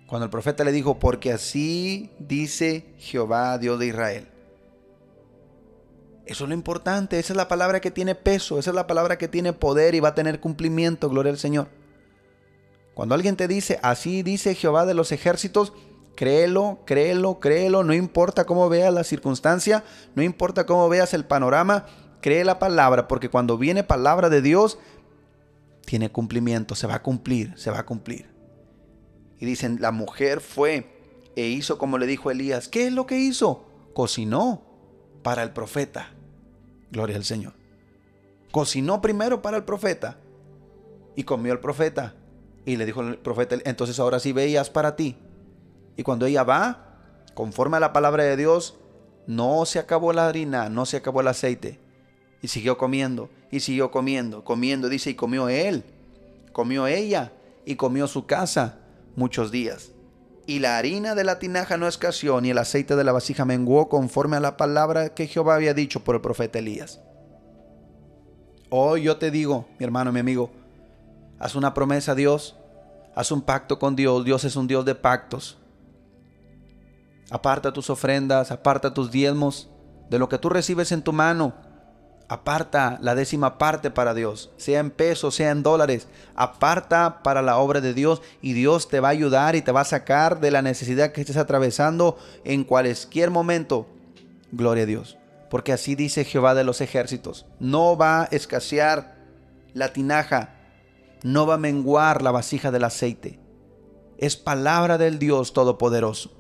Cuando 0.07 0.25
el 0.25 0.31
profeta 0.31 0.65
le 0.65 0.73
dijo, 0.73 0.99
porque 0.99 1.33
así 1.33 2.11
dice 2.19 2.95
Jehová, 2.99 3.59
Dios 3.59 3.79
de 3.79 3.87
Israel. 3.87 4.29
Eso 6.27 6.45
es 6.45 6.49
lo 6.49 6.55
importante, 6.55 7.19
esa 7.19 7.33
es 7.33 7.37
la 7.37 7.49
palabra 7.49 7.81
que 7.81 7.91
tiene 7.91 8.15
peso, 8.15 8.59
esa 8.59 8.71
es 8.71 8.75
la 8.75 8.87
palabra 8.87 9.19
que 9.19 9.29
tiene 9.29 9.53
poder 9.53 9.95
y 9.95 10.01
va 10.01 10.09
a 10.09 10.15
tener 10.15 10.41
cumplimiento, 10.41 11.09
gloria 11.09 11.31
al 11.31 11.39
Señor. 11.39 11.69
Cuando 12.95 13.15
alguien 13.15 13.37
te 13.37 13.47
dice, 13.47 13.79
así 13.83 14.23
dice 14.23 14.55
Jehová 14.55 14.87
de 14.87 14.95
los 14.95 15.13
ejércitos, 15.13 15.73
Créelo, 16.17 16.81
créelo, 16.87 17.39
créelo, 17.39 17.85
no 17.85 17.95
importa 17.95 18.45
cómo 18.47 18.69
veas 18.69 18.93
la 18.93 19.05
circunstancia, 19.05 19.85
no 20.15 20.23
importa 20.23 20.67
cómo 20.67 20.89
veas 20.89 21.15
el 21.15 21.25
panorama, 21.25 21.87
cree 22.21 22.45
la 22.45 22.59
palabra, 22.59 23.07
porque 23.07 23.29
cuando 23.29 23.59
viene 23.59 23.85
palabra 23.85 24.31
de 24.31 24.43
Dios, 24.43 24.79
tiene 25.85 26.11
cumplimiento, 26.11 26.75
se 26.75 26.87
va 26.87 26.97
a 26.97 27.03
cumplir, 27.03 27.53
se 27.57 27.71
va 27.71 27.81
a 27.81 27.87
cumplir. 27.87 28.29
Y 29.39 29.47
dicen, 29.47 29.79
la 29.81 29.93
mujer 29.93 30.41
fue 30.41 30.97
e 31.37 31.47
hizo 31.47 31.79
como 31.79 31.99
le 31.99 32.07
dijo 32.07 32.31
Elías. 32.31 32.69
¿Qué 32.69 32.87
es 32.87 32.93
lo 32.93 33.07
que 33.07 33.19
hizo? 33.19 33.67
Cocinó 33.95 34.63
para 35.23 35.43
el 35.43 35.51
profeta. 35.51 36.11
Gloria 36.91 37.17
al 37.17 37.25
Señor. 37.25 37.53
Cocinó 38.51 39.03
primero 39.03 39.43
para 39.43 39.59
el 39.59 39.65
profeta 39.65 40.19
y 41.15 41.25
comió 41.25 41.53
el 41.53 41.61
profeta. 41.61 42.15
Y 42.65 42.77
le 42.77 42.87
dijo 42.87 43.03
el 43.03 43.19
profeta, 43.19 43.57
entonces 43.65 44.01
ahora 44.01 44.19
sí 44.19 44.33
veías 44.33 44.71
para 44.71 44.97
ti. 44.97 45.17
Y 45.97 46.03
cuando 46.03 46.27
ella 46.27 46.45
va, 46.45 46.99
conforme 47.35 47.77
a 47.77 47.81
la 47.81 47.93
palabra 47.93 48.25
de 48.25 48.37
Dios, 48.37 48.77
no 49.27 49.65
se 49.67 49.79
acabó 49.79 50.13
la 50.13 50.29
harina, 50.29 50.69
no 50.69 50.87
se 50.87 50.97
acabó 50.97 51.21
el 51.21 51.29
aceite. 51.29 51.81
Y 52.43 52.49
siguió 52.49 52.79
comiendo, 52.79 53.31
y 53.51 53.61
siguió 53.61 53.91
comiendo, 53.91 54.45
comiendo, 54.45 54.89
dice, 54.89 55.11
y 55.11 55.15
comió 55.15 55.49
él, 55.49 55.85
comió 56.53 56.87
ella, 56.87 57.33
y 57.65 57.77
comió 57.77 58.07
su 58.07 58.27
casa 58.27 58.79
muchos 59.17 59.51
días. 59.51 59.91
Y 60.47 60.61
la 60.61 60.79
harina 60.79 61.17
de 61.17 61.25
la 61.25 61.41
tinaja 61.41 61.77
no 61.77 61.89
escaseó, 61.89 62.41
ni 62.41 62.51
el 62.51 62.59
aceite 62.59 62.95
de 62.95 63.03
la 63.03 63.13
vasija 63.13 63.45
menguó 63.45 63.89
conforme 63.89 64.37
a 64.37 64.41
la 64.41 64.57
palabra 64.57 65.09
que 65.09 65.27
Jehová 65.27 65.57
había 65.57 65.75
dicho 65.75 66.05
por 66.05 66.15
el 66.15 66.21
profeta 66.21 66.61
Elías. 66.61 67.01
Hoy 68.71 69.03
yo 69.03 69.17
te 69.17 69.33
digo, 69.33 69.67
mi 69.79 69.85
hermano, 69.85 70.13
mi 70.13 70.21
amigo, 70.21 70.51
haz 71.41 71.57
una 71.57 71.75
promesa 71.75 72.13
a 72.13 72.15
Dios, 72.15 72.57
haz 73.17 73.33
un 73.33 73.43
pacto 73.43 73.79
con 73.81 73.97
Dios, 73.97 74.25
Dios 74.25 74.45
es 74.45 74.55
un 74.55 74.69
Dios 74.69 74.85
de 74.85 74.95
pactos. 74.95 75.59
Aparta 77.31 77.73
tus 77.73 77.91
ofrendas, 77.91 78.53
aparta 78.53 78.95
tus 78.95 79.11
diezmos 79.11 79.69
de 80.09 80.19
lo 80.19 80.29
que 80.29 80.39
tú 80.39 80.49
recibes 80.49 80.93
en 80.93 81.03
tu 81.03 81.13
mano. 81.13 81.55
Aparta 82.29 82.99
la 83.03 83.15
décima 83.15 83.57
parte 83.57 83.91
para 83.91 84.15
Dios, 84.15 84.51
sea 84.57 84.81
en 84.81 84.91
pesos, 84.91 85.35
sea 85.35 85.51
en 85.51 85.63
dólares. 85.63 86.09
Aparta 86.35 87.23
para 87.23 87.43
la 87.43 87.59
obra 87.59 87.81
de 87.81 87.95
Dios 87.95 88.23
y 88.43 88.53
Dios 88.53 88.89
te 88.89 89.01
va 89.01 89.09
a 89.09 89.13
ayudar 89.13 89.55
y 89.55 89.63
te 89.63 89.73
va 89.73 89.83
a 89.83 89.85
sacar 89.85 90.41
de 90.41 90.51
la 90.51 90.63
necesidad 90.63 91.13
que 91.13 91.21
estés 91.21 91.37
atravesando 91.37 92.17
en 92.45 92.65
cualquier 92.65 93.31
momento. 93.31 93.87
Gloria 94.51 94.85
a 94.85 94.87
Dios. 94.87 95.19
Porque 95.51 95.73
así 95.73 95.95
dice 95.95 96.25
Jehová 96.25 96.55
de 96.55 96.65
los 96.65 96.81
ejércitos. 96.81 97.47
No 97.61 97.97
va 97.97 98.23
a 98.23 98.29
escasear 98.33 99.17
la 99.73 99.93
tinaja, 99.93 100.55
no 101.23 101.47
va 101.47 101.55
a 101.55 101.59
menguar 101.59 102.23
la 102.23 102.33
vasija 102.33 102.73
del 102.73 102.85
aceite. 102.85 103.39
Es 104.19 104.37
palabra 104.37 104.99
del 104.99 105.21
Dios 105.21 105.53
Todopoderoso 105.53 106.37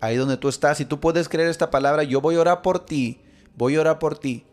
ahí 0.00 0.16
donde 0.16 0.36
tú 0.36 0.48
estás, 0.48 0.78
si 0.78 0.84
tú 0.84 1.00
puedes 1.00 1.28
creer 1.28 1.48
esta 1.48 1.70
palabra, 1.70 2.02
yo 2.02 2.20
voy 2.20 2.36
a 2.36 2.40
orar 2.40 2.62
por 2.62 2.84
ti, 2.84 3.20
voy 3.56 3.76
a 3.76 3.80
orar 3.80 3.98
por 3.98 4.18
ti. 4.18 4.44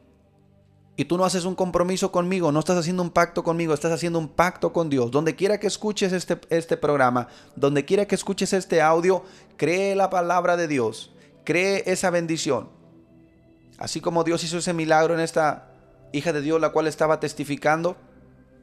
Y 0.98 1.06
tú 1.06 1.18
no 1.18 1.26
haces 1.26 1.44
un 1.44 1.56
compromiso 1.56 2.12
conmigo, 2.12 2.52
no 2.52 2.60
estás 2.60 2.78
haciendo 2.78 3.04
un 3.04 3.10
pacto 3.10 3.44
conmigo, 3.44 3.74
estás 3.74 3.92
haciendo 3.92 4.18
un 4.18 4.30
pacto 4.30 4.72
con 4.72 4.90
Dios. 4.90 5.12
Donde 5.12 5.36
quiera 5.36 5.60
que 5.60 5.68
escuches 5.68 6.14
este, 6.14 6.40
este 6.50 6.78
programa, 6.78 7.28
donde 7.56 7.84
quiera 7.84 8.06
que 8.06 8.16
escuches 8.16 8.54
este 8.54 8.82
audio, 8.82 9.24
cree 9.58 9.96
la 9.96 10.10
palabra 10.10 10.56
de 10.56 10.70
Dios, 10.70 11.12
cree 11.44 11.84
esa 11.86 12.12
bendición. 12.12 12.70
Así 13.78 14.00
como 14.00 14.24
Dios 14.24 14.44
hizo 14.46 14.58
ese 14.58 14.74
milagro 14.74 15.14
en 15.14 15.20
esta 15.20 15.68
hija 16.14 16.32
de 16.32 16.40
Dios, 16.40 16.62
la 16.62 16.70
cual 16.70 16.88
estaba 16.88 17.20
testificando, 17.20 17.98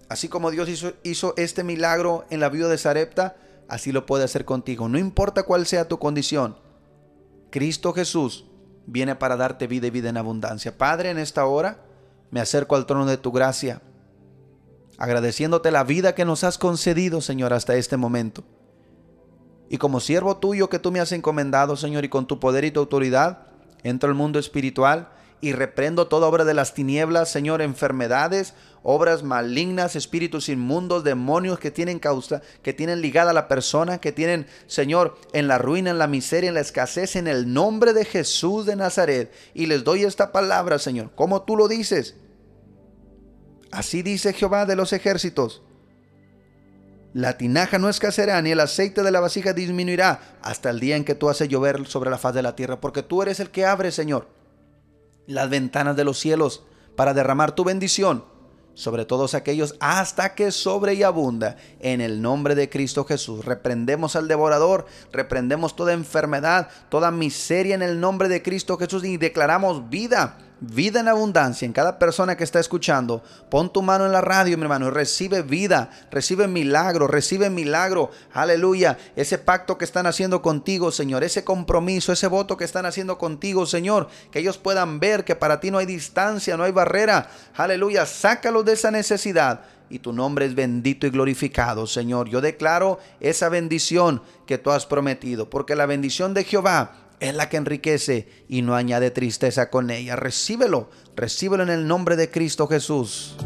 así 0.09 0.29
como 0.29 0.51
Dios 0.51 0.71
hizo, 0.71 0.95
hizo 1.03 1.35
este 1.37 1.65
milagro 1.65 2.25
en 2.31 2.41
la 2.41 2.49
viuda 2.49 2.69
de 2.69 2.79
Sarepta, 2.79 3.37
así 3.69 3.93
lo 3.93 4.07
puede 4.07 4.25
hacer 4.25 4.47
contigo. 4.47 4.89
No 4.89 4.99
importa 4.99 5.43
cuál 5.43 5.67
sea 5.67 5.87
tu 5.87 5.99
condición, 5.99 6.57
Cristo 7.53 7.93
Jesús 7.93 8.47
viene 8.87 9.15
para 9.15 9.37
darte 9.37 9.69
vida 9.69 9.87
y 9.87 9.91
vida 9.91 10.09
en 10.09 10.17
abundancia. 10.17 10.77
Padre, 10.77 11.11
en 11.11 11.19
esta 11.19 11.45
hora 11.45 11.85
me 12.31 12.41
acerco 12.41 12.75
al 12.75 12.87
trono 12.87 13.07
de 13.07 13.19
tu 13.19 13.31
gracia, 13.31 13.83
agradeciéndote 14.97 15.71
la 15.71 15.85
vida 15.85 16.15
que 16.15 16.25
nos 16.25 16.45
has 16.45 16.57
concedido, 16.57 17.21
Señor, 17.21 17.53
hasta 17.53 17.77
este 17.77 17.99
momento. 17.99 18.43
Y 19.69 19.77
como 19.77 20.01
siervo 20.01 20.39
tuyo 20.39 20.71
que 20.71 20.79
tú 20.79 20.91
me 20.91 21.01
has 21.01 21.13
encomendado, 21.13 21.77
Señor, 21.77 22.05
y 22.05 22.09
con 22.09 22.27
tu 22.27 22.41
poder 22.41 22.65
y 22.65 22.71
tu 22.71 22.81
autoridad, 22.81 23.47
entro 23.83 24.09
al 24.09 24.15
mundo 24.15 24.39
espiritual 24.39 25.11
y 25.43 25.53
reprendo 25.55 26.07
toda 26.07 26.29
obra 26.29 26.45
de 26.45 26.55
las 26.55 26.73
tinieblas, 26.73 27.29
Señor, 27.29 27.63
enfermedades, 27.63 28.55
obras 28.85 29.25
malignas, 29.25 29.97
espíritus 29.97 30.49
inmundos, 30.49 31.03
demonios 31.03 31.59
que 31.59 31.73
tienen 31.73 31.99
causa, 31.99 32.43
que 32.63 32.73
tienen 32.73 33.03
ligada 33.03 33.33
a 33.33 33.35
la 33.35 33.49
persona, 33.49 33.99
que 33.99 34.13
tienen, 34.13 34.47
Señor, 34.69 35.19
en 35.33 35.49
la 35.49 35.59
ruina, 35.59 35.91
en 35.91 35.99
la 35.99 36.07
miseria, 36.07 36.47
en 36.47 36.55
la 36.55 36.61
escasez, 36.61 37.17
en 37.17 37.27
el 37.27 37.53
nombre 37.53 37.93
de 37.93 38.05
Jesús 38.05 38.67
de 38.67 38.77
Nazaret. 38.77 39.33
Y 39.53 39.67
les 39.67 39.83
doy 39.83 40.05
esta 40.05 40.31
palabra, 40.31 40.79
Señor, 40.79 41.11
como 41.17 41.43
tú 41.43 41.57
lo 41.57 41.67
dices. 41.67 42.15
Así 43.73 44.03
dice 44.03 44.35
Jehová 44.35 44.65
de 44.65 44.77
los 44.77 44.93
ejércitos. 44.93 45.63
La 47.15 47.37
tinaja 47.37 47.81
no 47.81 47.89
escaseará, 47.89 48.41
ni 48.43 48.53
el 48.53 48.61
aceite 48.61 49.03
de 49.03 49.11
la 49.11 49.19
vasija 49.19 49.55
disminuirá 49.55 50.39
hasta 50.41 50.71
el 50.71 50.79
día 50.79 50.95
en 50.95 51.05
que 51.05 51.17
tú 51.17 51.29
haces 51.29 51.49
llover 51.49 51.85
sobre 51.89 52.11
la 52.11 52.19
faz 52.19 52.33
de 52.33 52.43
la 52.43 52.55
tierra, 52.55 52.81
porque 52.81 53.03
tú 53.03 53.23
eres 53.23 53.41
el 53.41 53.51
que 53.51 53.67
abre, 53.67 53.91
Señor, 53.91 54.29
las 55.27 55.51
ventanas 55.51 55.97
de 55.97 56.05
los 56.05 56.19
cielos 56.19 56.63
para 56.97 57.15
derramar 57.15 57.55
tu 57.55 57.65
bendición 57.65 58.25
sobre 58.75 59.05
todos 59.05 59.35
aquellos 59.35 59.77
hasta 59.81 60.35
que 60.35 60.51
sobre 60.51 60.95
y 60.95 61.03
abunda. 61.03 61.57
En 61.81 62.01
el 62.01 62.23
nombre 62.23 62.55
de 62.55 62.69
Cristo 62.69 63.05
Jesús, 63.05 63.45
reprendemos 63.45 64.17
al 64.17 64.29
devorador, 64.29 64.87
reprendemos 65.13 65.77
toda 65.77 65.93
enfermedad, 65.93 66.69
toda 66.89 67.11
miseria 67.11 67.75
en 67.75 67.83
el 67.83 68.01
nombre 68.01 68.29
de 68.29 68.43
Cristo 68.43 68.79
Jesús 68.79 69.05
y 69.05 69.17
declaramos 69.17 69.89
vida 69.91 70.39
vida 70.63 71.01
en 71.01 71.09
abundancia 71.09 71.67
en 71.67 71.73
cada 71.73 71.99
persona 71.99 72.37
que 72.37 72.45
está 72.45 72.61
escuchando. 72.61 73.23
Pon 73.51 73.73
tu 73.73 73.83
mano 73.83 74.07
en 74.07 74.13
la 74.13 74.21
radio, 74.21 74.57
mi 74.57 74.63
hermano, 74.63 74.87
y 74.87 74.91
recibe 74.91 75.43
vida, 75.43 75.91
recibe 76.11 76.47
milagro, 76.47 77.09
recibe 77.09 77.51
milagro. 77.51 78.11
Aleluya. 78.33 78.97
Ese 79.17 79.39
pacto 79.39 79.77
que 79.77 79.85
están 79.85 80.07
haciendo 80.07 80.41
contigo, 80.41 80.93
Señor, 80.93 81.25
ese 81.25 81.45
compromiso, 81.45 82.13
ese 82.13 82.29
voto 82.29 82.57
que 82.57 82.65
están 82.65 82.87
haciendo 82.87 83.19
contigo, 83.19 83.67
Señor, 83.67 84.09
que 84.31 84.39
ellos 84.39 84.57
puedan 84.57 85.01
ver 85.01 85.25
que 85.25 85.35
para 85.35 85.61
ti 85.61 85.71
no 85.71 85.79
hay 85.79 85.87
distancia, 85.87 86.57
no 86.57 86.63
hay 86.63 86.73
barrera. 86.73 87.29
Aleluya. 87.57 88.07
Sácalos 88.07 88.65
de 88.65 88.75
esa 88.75 88.91
necesidad 88.91 89.63
y 89.93 89.99
tu 89.99 90.15
nombre 90.15 90.47
es 90.47 90.55
bendito 90.55 91.07
y 91.07 91.11
glorificado, 91.11 91.87
Señor. 91.87 92.29
Yo 92.31 92.41
declaro 92.41 92.99
esa 93.21 93.51
bendición 93.51 94.23
que 94.47 94.57
tú 94.57 94.71
has 94.71 94.87
prometido, 94.87 95.51
porque 95.51 95.77
la 95.77 95.85
bendición 95.85 96.33
de 96.33 96.45
Jehová 96.45 97.02
es 97.23 97.35
la 97.37 97.49
que 97.49 97.57
enriquece 97.57 98.27
y 98.49 98.63
no 98.63 98.75
añade 98.75 99.13
tristeza 99.13 99.71
con 99.71 99.91
ella. 99.91 100.17
Recíbelo, 100.17 100.91
recíbelo 101.15 101.63
en 101.63 101.71
el 101.71 101.87
nombre 101.87 102.17
de 102.17 102.31
Cristo 102.31 102.67
Jesús. 102.67 103.37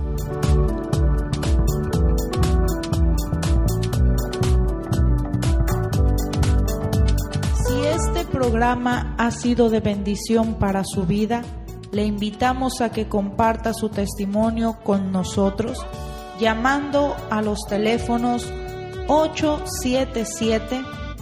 Si 7.66 7.74
este 7.84 8.24
programa 8.32 9.14
ha 9.18 9.30
sido 9.30 9.68
de 9.68 9.80
bendición 9.80 10.54
para 10.58 10.82
su 10.82 11.04
vida, 11.04 11.42
le 11.92 12.04
invitamos 12.04 12.80
a 12.80 12.90
que 12.90 13.08
comparta 13.08 13.74
su 13.74 13.90
testimonio 13.90 14.78
con 14.84 15.12
nosotros 15.12 15.84
llamando 16.40 17.14
a 17.28 17.42
los 17.42 17.66
teléfonos 17.68 18.50
877 19.08 21.05